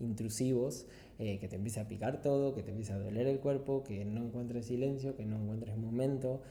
[0.00, 0.86] intrusivos,
[1.18, 4.04] eh, que te empiece a picar todo, que te empiece a doler el cuerpo, que
[4.04, 6.42] no encuentres silencio, que no encuentres momento.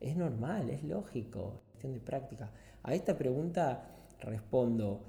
[0.00, 2.50] Es normal, es lógico, es cuestión de práctica.
[2.82, 5.00] A esta pregunta respondo,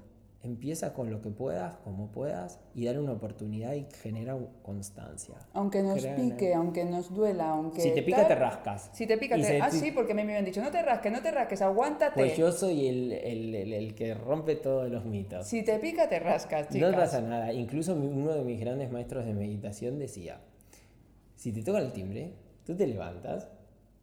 [0.43, 5.35] Empieza con lo que puedas, como puedas, y dar una oportunidad y genera constancia.
[5.53, 7.81] Aunque nos pique, aunque nos duela, aunque...
[7.81, 8.91] Si te pica, te rascas.
[8.93, 9.59] Si te pica, te...
[9.59, 12.13] Ah, sí, porque me habían dicho, no te rasques, no te rasques, aguántate.
[12.13, 15.47] Pues yo soy el, el, el, que rompe todos los mitos.
[15.47, 16.91] Si te pica, te rascas, chicas.
[16.91, 17.51] No pasa nada.
[17.51, 20.39] Incluso uno de mis grandes maestros de meditación decía,
[21.35, 23.49] si te toca el timbre, tú te levantas,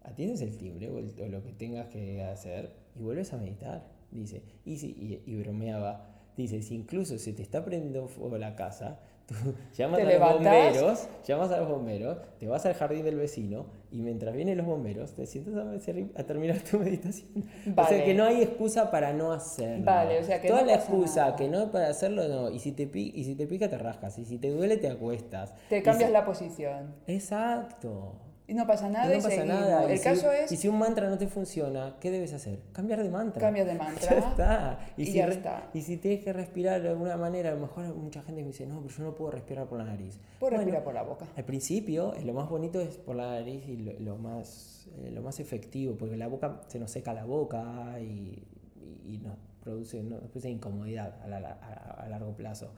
[0.02, 3.86] atiendes el timbre o, lo que tengas que hacer y vuelves a meditar.
[4.10, 9.34] Dice, y, y bromeaba dice, si incluso se te está prendiendo fuego la casa, tú
[9.74, 14.02] llamas a los bomberos, llamas a los bomberos, te vas al jardín del vecino y
[14.02, 17.30] mientras vienen los bomberos te sientas a, a terminar tu meditación.
[17.70, 17.88] O Vale.
[17.96, 19.84] sea que no hay excusa para no hacerlo.
[19.86, 21.36] Vale, o sea que Toda no la excusa nada.
[21.36, 22.50] que no para hacerlo, no.
[22.50, 24.18] Y si, te y si te pica, te rascas.
[24.18, 25.54] Y si te duele, te acuestas.
[25.70, 26.94] Te cambias si- la posición.
[27.06, 28.12] Exacto.
[28.46, 29.48] Y no pasa Y nada no y pasa seguimos.
[29.60, 29.84] nada.
[29.90, 32.58] El y caso si, es Y si un mantra no te funciona, ¿qué debes hacer?
[32.72, 33.40] Cambiar de mantra.
[33.40, 34.10] Cambia de mantra.
[34.10, 34.78] Ya está.
[34.98, 35.70] y si ya está.
[35.72, 38.66] Y si tienes que respirar de alguna manera, a lo mejor mucha gente me dice,
[38.66, 40.18] no, pero yo no puedo respirar por la nariz.
[40.38, 41.26] Puedes Bueno, respirar por la boca.
[41.36, 45.10] Al principio, eh, lo más bonito es por la nariz y lo, lo más, eh,
[45.10, 48.42] lo más efectivo, porque la boca se nos seca la boca y,
[48.76, 52.72] y- y nos produce, nos produce incomodidad a, la- a- a largo plazo.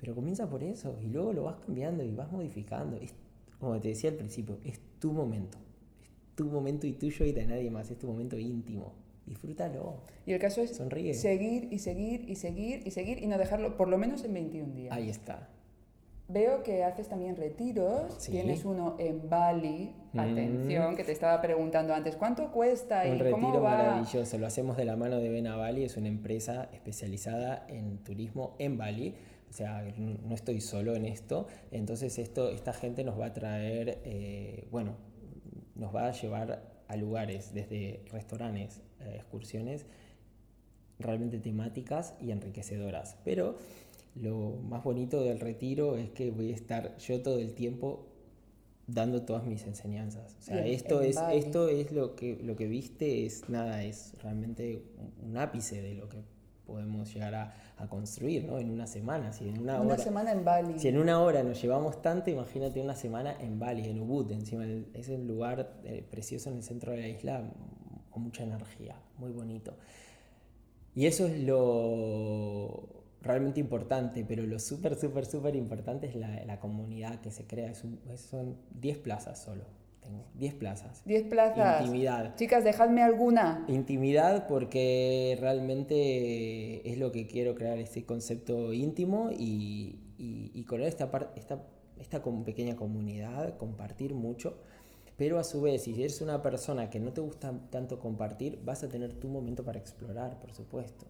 [0.00, 2.96] Pero comienza por eso y luego lo vas cambiando y vas modificando.
[2.96, 3.12] Es,
[3.58, 5.58] como te decía al principio, es tu momento.
[6.00, 7.90] Es tu momento y tuyo y de nadie más.
[7.90, 8.92] Es tu momento íntimo.
[9.26, 9.96] Disfrútalo.
[10.26, 11.14] Y el caso es Sonríe.
[11.14, 14.74] seguir y seguir y seguir y seguir y no dejarlo por lo menos en 21
[14.74, 14.92] días.
[14.96, 15.48] Ahí está.
[16.28, 18.14] Veo que haces también retiros.
[18.18, 18.30] Sí.
[18.30, 19.92] Tienes uno en Bali.
[20.12, 20.20] Mm.
[20.20, 23.76] Atención, que te estaba preguntando antes, ¿cuánto cuesta y Un cómo retiro va?
[23.76, 24.38] maravilloso.
[24.38, 29.14] Lo hacemos de la mano de Benavali, es una empresa especializada en turismo en Bali.
[29.50, 31.48] O sea, no estoy solo en esto.
[31.72, 34.94] Entonces, esto, esta gente nos va a traer, eh, bueno,
[35.74, 39.86] nos va a llevar a lugares, desde restaurantes, eh, excursiones,
[41.00, 43.16] realmente temáticas y enriquecedoras.
[43.24, 43.56] Pero
[44.14, 48.06] lo más bonito del retiro es que voy a estar yo todo el tiempo
[48.86, 50.36] dando todas mis enseñanzas.
[50.38, 54.84] O sea, esto es, esto es lo que, lo que viste, es nada, es realmente
[55.22, 56.18] un ápice de lo que
[56.70, 58.58] podemos llegar a, a construir, ¿no?
[58.58, 60.02] En una semana, si en una, Una hora...
[60.02, 60.78] semana en Bali.
[60.78, 64.64] Si en una hora nos llevamos tanto, imagínate una semana en Bali, en Ubud, encima
[64.64, 67.42] el- es un lugar eh, precioso en el centro de la isla,
[68.10, 69.74] con mucha energía, muy bonito.
[70.94, 72.88] Y eso es lo
[73.22, 77.70] realmente importante, pero lo súper, súper, súper importante es la, la comunidad que se crea.
[77.70, 79.64] Es un- son 10 plazas solo,
[80.34, 81.02] 10 plazas.
[81.04, 81.80] 10 plazas.
[81.82, 82.34] Intimidad.
[82.36, 83.64] Chicas, dejadme alguna.
[83.68, 90.82] Intimidad porque realmente es lo que quiero crear, este concepto íntimo y, y, y con
[90.82, 91.62] esta, par- esta,
[91.98, 94.58] esta pequeña comunidad, compartir mucho,
[95.16, 98.82] pero a su vez, si eres una persona que no te gusta tanto compartir, vas
[98.84, 101.06] a tener tu momento para explorar, por supuesto.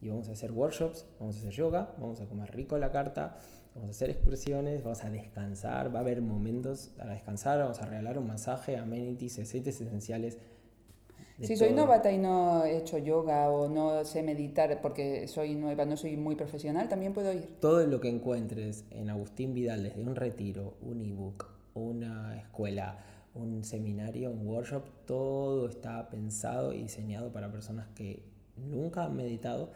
[0.00, 3.36] Y vamos a hacer workshops, vamos a hacer yoga, vamos a comer rico la carta,
[3.74, 7.86] vamos a hacer excursiones, vamos a descansar, va a haber momentos para descansar, vamos a
[7.86, 10.38] regalar un masaje, amenities, aceites esenciales.
[11.40, 11.78] Si soy todo.
[11.78, 16.16] novata y no he hecho yoga o no sé meditar porque soy nueva, no soy
[16.16, 17.58] muy profesional, también puedo ir.
[17.60, 22.98] Todo lo que encuentres en Agustín Vidal, desde un retiro, un ebook, una escuela,
[23.34, 28.24] un seminario, un workshop, todo está pensado y diseñado para personas que
[28.56, 29.70] nunca han meditado,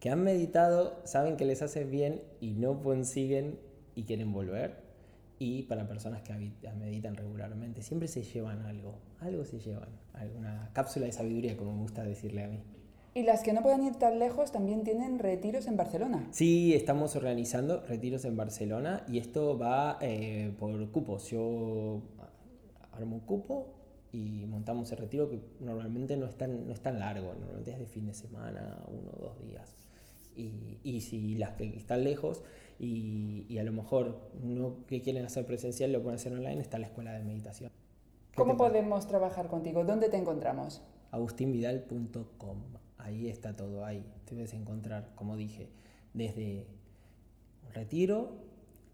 [0.00, 3.58] que han meditado, saben que les hace bien y no consiguen
[3.94, 4.86] y quieren volver.
[5.40, 6.32] Y para personas que
[6.78, 11.82] meditan regularmente, siempre se llevan algo, algo se llevan, alguna cápsula de sabiduría, como me
[11.82, 12.60] gusta decirle a mí.
[13.14, 16.28] Y las que no puedan ir tan lejos también tienen retiros en Barcelona.
[16.30, 21.30] Sí, estamos organizando retiros en Barcelona y esto va eh, por cupos.
[21.30, 22.02] Yo
[22.92, 23.74] armo un cupo
[24.12, 27.78] y montamos el retiro que normalmente no es tan, no es tan largo, normalmente es
[27.78, 29.74] de fin de semana, uno o dos días.
[30.38, 32.42] Y, y si las que están lejos
[32.78, 36.78] y, y a lo mejor no que quieren hacer presencial lo pueden hacer online, está
[36.78, 37.70] la escuela de meditación.
[38.30, 38.78] ¿Qué ¿Cómo parece?
[38.78, 39.84] podemos trabajar contigo?
[39.84, 40.82] ¿Dónde te encontramos?
[41.10, 42.58] agustinvidal.com.
[42.98, 45.70] Ahí está todo, ahí te puedes encontrar, como dije,
[46.14, 46.66] desde
[47.72, 48.32] retiro,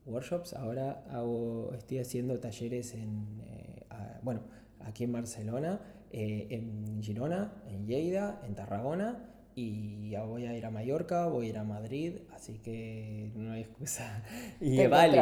[0.07, 4.40] workshops, ahora hago, estoy haciendo talleres en, eh, a- bueno,
[4.80, 5.80] aquí en Barcelona,
[6.11, 9.30] eh, en Girona, en Lleida, en Tarragona.
[9.57, 13.53] Y ya voy a ir a Mallorca, voy a ir a Madrid, así que no
[13.53, 14.23] hay excusa.
[14.61, 15.19] Y Te a Bali.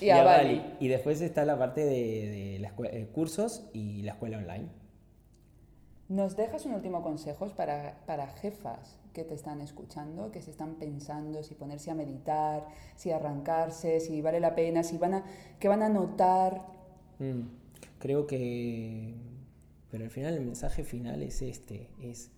[0.00, 0.62] Y a Bali.
[0.78, 4.68] Y después está la parte de, de la eh, cursos y la escuela online.
[6.08, 10.74] ¿Nos dejas un último consejo para, para jefas que te están escuchando, que se están
[10.74, 12.66] pensando si ponerse a meditar,
[12.96, 15.24] si arrancarse, si vale la pena, si van a,
[15.58, 16.66] que van a notar?
[17.18, 17.42] Mm,
[17.98, 19.14] creo que...
[19.90, 22.30] Pero al final el mensaje final es este, es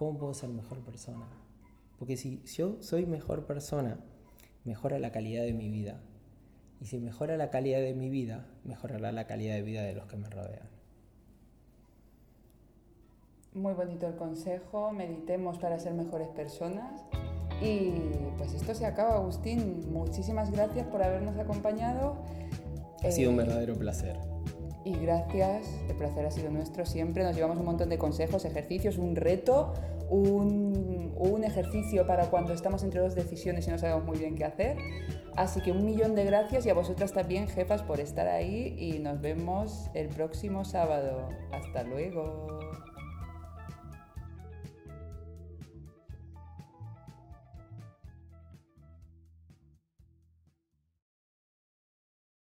[0.00, 1.26] ¿cómo puedo ser mejor persona?
[1.98, 3.98] Porque si yo soy mejor persona,
[4.64, 6.00] mejora la calidad de mi vida.
[6.80, 10.06] Y si mejora la calidad de mi vida, mejorará la calidad de vida de los
[10.06, 10.70] que me rodean.
[13.52, 17.02] Muy bonito el consejo, meditemos para ser mejores personas.
[17.60, 17.90] Y
[18.38, 19.92] pues esto se acaba, Agustín.
[19.92, 22.24] Muchísimas gracias por habernos acompañado.
[23.04, 24.16] Ha sido un Eh, verdadero placer.
[24.84, 27.22] Y gracias, el placer ha sido nuestro siempre.
[27.22, 29.74] Nos llevamos un montón de consejos, ejercicios, un reto,
[30.08, 34.76] un, ejercicio para cuando estamos entre dos decisiones y no sabemos muy bien qué hacer.
[35.36, 38.98] Así que un millón de gracias y a vosotras también, jefas, por estar ahí y
[38.98, 41.28] nos vemos el próximo sábado.
[41.50, 42.46] Hasta luego.